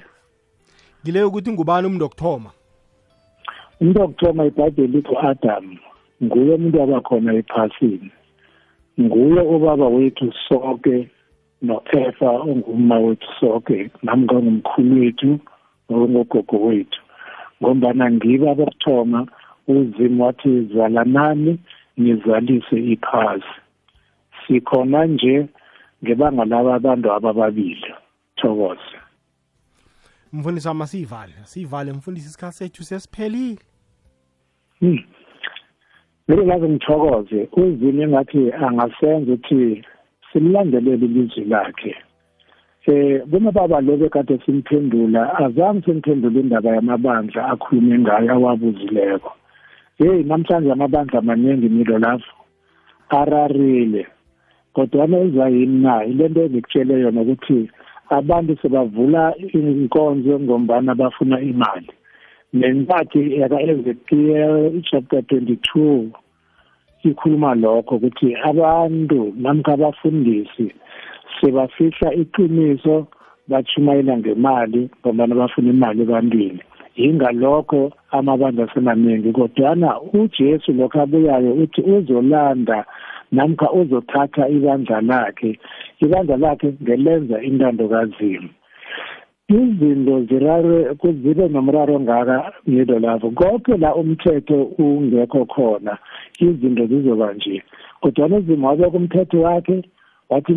Ngileyo 1.03 1.27
ukuthi 1.27 1.51
ngubani 1.51 1.87
umuntu 1.87 2.03
wokuthoma? 2.03 2.49
Umuntu 3.83 4.01
wokuthoma 4.01 4.45
ibhayibheli 4.45 4.87
lithi 4.93 5.11
u-adamu 5.11 5.77
nguye 6.23 6.53
umuntu 6.55 6.79
wabakhona 6.79 7.33
ephasini. 7.33 8.11
Nguye 9.01 9.41
ubaba 9.41 9.87
wethu 9.87 10.33
sonke 10.47 11.09
no-efa 11.61 12.29
ongumma 12.31 12.99
wethu 12.99 13.27
sonke 13.39 13.91
nami 14.03 14.23
ngangumkhulu 14.23 15.01
wethu 15.01 15.39
ngogogo 15.91 16.57
wethu. 16.67 17.01
Ngombana 17.61 18.11
ngibo 18.11 18.51
abokuthoma 18.51 19.27
uzimu 19.67 20.23
wathi 20.23 20.61
zalanani 20.73 21.59
nizalise 21.97 22.77
iphasi. 22.93 23.55
Sikhona 24.47 25.05
nje 25.05 25.47
ngebanga 26.03 26.45
laba 26.45 26.75
abantu 26.75 27.11
abababili 27.11 27.93
thokoze. 28.35 28.97
Mfundisi 30.33 30.67
wami 30.67 30.83
asiyivale 30.83 31.33
siyivale 31.43 31.91
mfundisi 31.93 32.27
isikhathi 32.27 32.57
sethu 32.57 32.83
sesiphelile. 32.83 33.72
Hmm. 34.83 34.99
vele 36.27 36.45
laze 36.45 36.69
ngithokoze. 36.69 37.49
Uzimu 37.51 38.01
engathi 38.01 38.51
angasenza 38.51 39.33
ukuthi 39.33 39.83
simlandelele 40.33 41.05
ilizwi 41.05 41.45
lakhe? 41.45 41.95
Eh 42.85 43.21
kunababa 43.31 43.81
lo 43.81 43.95
bekade 43.97 44.39
simphendula 44.45 45.39
azange 45.39 45.85
simphendule 45.85 46.39
indaba 46.39 46.75
yamabandla 46.75 47.47
akhulume 47.51 47.99
ngayo 47.99 48.31
awabuzileko. 48.33 49.31
Hey 49.97 50.23
namhlanje 50.23 50.71
amabandla 50.71 51.19
amaningi 51.19 51.69
milo 51.69 51.97
lapho 51.99 52.35
ararile. 53.09 54.07
Kodwa 54.73 55.05
enza 55.05 55.49
yini 55.49 55.81
na? 55.81 56.05
Ile 56.05 56.27
nto 56.27 56.41
engikutshele 56.41 56.99
yona 56.99 57.21
ukuthi 57.21 57.69
abantu 58.09 58.57
sebavula 58.61 59.33
inkonzo 59.37 60.39
ngombana 60.39 60.95
bafuna 60.95 61.41
imali. 61.41 61.91
Nenkathi 62.53 63.39
yaka-ezekiel 63.41 64.81
chapter 64.89 65.19
22 65.19 66.07
ikhuluma 67.03 67.55
lokho 67.55 67.95
ukuthi 67.95 68.35
abantu 68.35 69.33
namkha 69.41 69.73
abafundisi 69.73 70.67
sebafihla 71.41 72.13
iqiniso 72.13 73.07
bachumayela 73.49 74.17
ngemali 74.17 74.89
ngombana 74.99 75.35
bafuna 75.35 75.69
imali 75.69 76.01
ebantwini. 76.01 76.61
Yingalokho 76.95 77.91
amabandla 78.11 78.63
asemaningi 78.69 79.31
kodwana 79.31 80.01
ujesu 80.01 80.73
lokho 80.73 81.01
abuyayo 81.01 81.53
uthi 81.53 81.81
uzolanda 81.81 82.85
namkha 83.31 83.71
uzothatha 83.71 84.49
ibandla 84.49 85.01
lakhe. 85.01 85.59
Ibandla 85.99 86.37
lakhe 86.37 86.67
ngelenza 86.83 87.41
intando 87.41 87.87
kazimu. 87.87 88.49
Izinto 89.49 90.23
zirare 90.27 90.95
kuzibe 90.95 91.47
nomraro 91.47 91.99
ngaka 91.99 92.53
ngido 92.69 92.99
lapho. 92.99 93.29
Konke 93.31 93.77
la 93.77 93.95
umthetho 93.95 94.63
ungekho 94.77 95.45
khona 95.45 95.97
izinto 96.39 96.85
zizoba 96.85 97.33
nje. 97.33 97.63
Kodwana 98.01 98.37
uzima 98.37 98.67
wabeka 98.69 98.97
umthetho 98.97 99.41
wakhe 99.41 99.83
wathi 100.29 100.53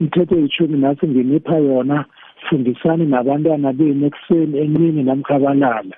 umthetho 0.00 0.34
eyishumi 0.36 0.78
nasi 0.78 1.06
nginipha 1.06 1.56
yona 1.56 2.04
fundisani 2.48 3.04
nabantwana 3.06 3.72
benu 3.72 4.06
ekuseni 4.06 4.58
emini 4.58 5.02
namkhabalala 5.02 5.96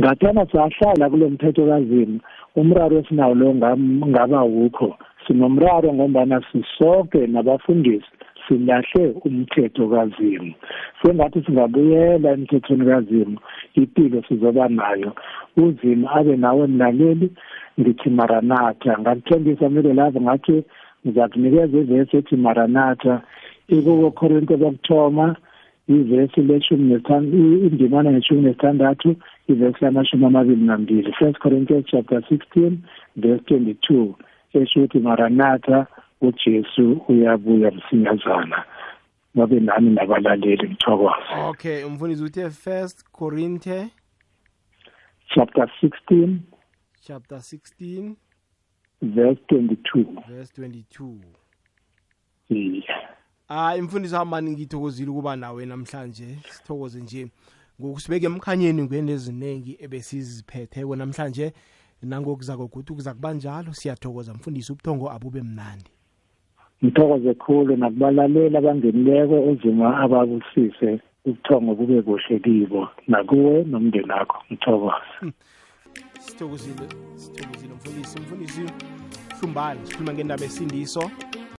ngathana 0.00 0.46
sahlala 0.52 1.10
kulo 1.10 1.30
mthetho 1.30 1.66
kazimu 1.66 2.20
umraro 2.56 2.98
esinawo 2.98 3.34
lo 3.34 3.54
ngaba 4.10 4.42
wukho. 4.42 4.96
Sinomraro 5.26 5.92
ngombana 5.94 6.42
sisoke 6.52 7.26
nabafundisi 7.26 8.12
silahle 8.48 9.14
umthetho 9.24 9.88
kazimu. 9.88 10.54
Sengathi 11.02 11.42
singabuyela 11.42 12.32
emthethweni 12.32 12.84
kazimu 12.86 13.38
impilo 13.74 14.22
sizoba 14.28 14.68
nayo. 14.68 15.12
Uzima 15.56 16.10
abe 16.10 16.36
nawe 16.36 16.66
mlaleli 16.66 17.30
ngithi 17.80 18.10
maranatha. 18.10 18.98
Ngakuthembisa 18.98 19.68
milo 19.68 19.94
lavo 19.94 20.20
ngathi 20.20 20.64
ngizakunikeza 21.06 21.78
ivesi 21.78 22.16
ethi 22.16 22.36
maranatha. 22.36 23.22
Ikuko 23.68 24.10
korinte 24.10 24.56
bokuthoma 24.56 25.36
ivesi 25.88 26.40
leshumi 26.42 27.00
indimana 27.66 28.12
ngeshumi 28.12 28.42
nesithandathu 28.42 29.16
ivesi 29.48 29.84
lamashumi 29.84 30.24
amabili 30.24 30.64
nambili. 30.64 31.12
First 31.12 31.38
corinthians 31.38 31.86
chapter 31.86 32.22
sixteen 32.28 32.82
verse 33.16 33.44
twenty-two. 33.44 34.14
Esho 34.54 34.80
ukuthi 34.80 34.98
maranatha 34.98 35.86
ujesu 36.22 36.92
uyabuya 37.08 37.70
msinyazana. 37.70 38.64
Babe 39.34 39.60
nami 39.60 39.90
nabalaleli 39.90 40.68
ngithokoze 40.68 41.34
okay 41.48 41.84
umfundisi 41.84 42.22
uthe 42.24 42.50
first 42.50 43.04
corinthe 43.12 43.88
chapter 45.34 45.68
16 45.82 46.36
chapter 47.00 47.38
16 47.38 48.14
verse 49.02 49.40
22 49.48 50.28
verse 50.28 50.62
22 50.62 51.14
yeah. 52.48 53.08
hayi 53.48 53.78
imfundiso 53.78 54.16
hambani 54.16 54.50
ngithokozile 54.50 55.10
ukuba 55.10 55.36
nawe 55.36 55.66
namhlanje. 55.66 56.38
Sithokoze 56.50 57.00
nje 57.00 57.28
ngokusibeka 57.80 58.26
emkhanyeni 58.26 58.82
ngwento 58.82 59.12
eziningi 59.12 59.76
ebesiziphetheko 59.80 60.96
namhlanje 60.96 61.52
nangokuza 62.02 62.56
kokuthi 62.56 62.92
kuza 62.92 63.14
kuba 63.14 63.32
njalo. 63.32 63.72
Siyathokoza 63.74 64.34
mfundisi 64.34 64.72
ubuthongo 64.72 65.10
abube 65.10 65.42
mnandi 65.42 65.90
ngithokoze 66.82 67.34
khulu 67.34 67.76
nakubalalela 67.76 68.58
abangenileko 68.58 69.36
uzima 69.50 69.86
ababusise 70.04 70.90
ubuthongo 71.26 71.74
bube 71.74 72.02
kuhle 72.02 72.38
kibo 72.44 72.88
nakuwe 73.08 73.64
nomndeni 73.70 74.12
wakho 74.12 74.38
ngithokoze 74.46 75.14
sithokozile 76.24 76.86
sithokozile 77.14 77.74
mfundisi 77.74 78.20
mfundisi 78.20 78.62
hlumbane 79.38 79.80
sikhuluma 79.86 80.12
ngendaba 80.14 80.44
esindiso 80.44 81.10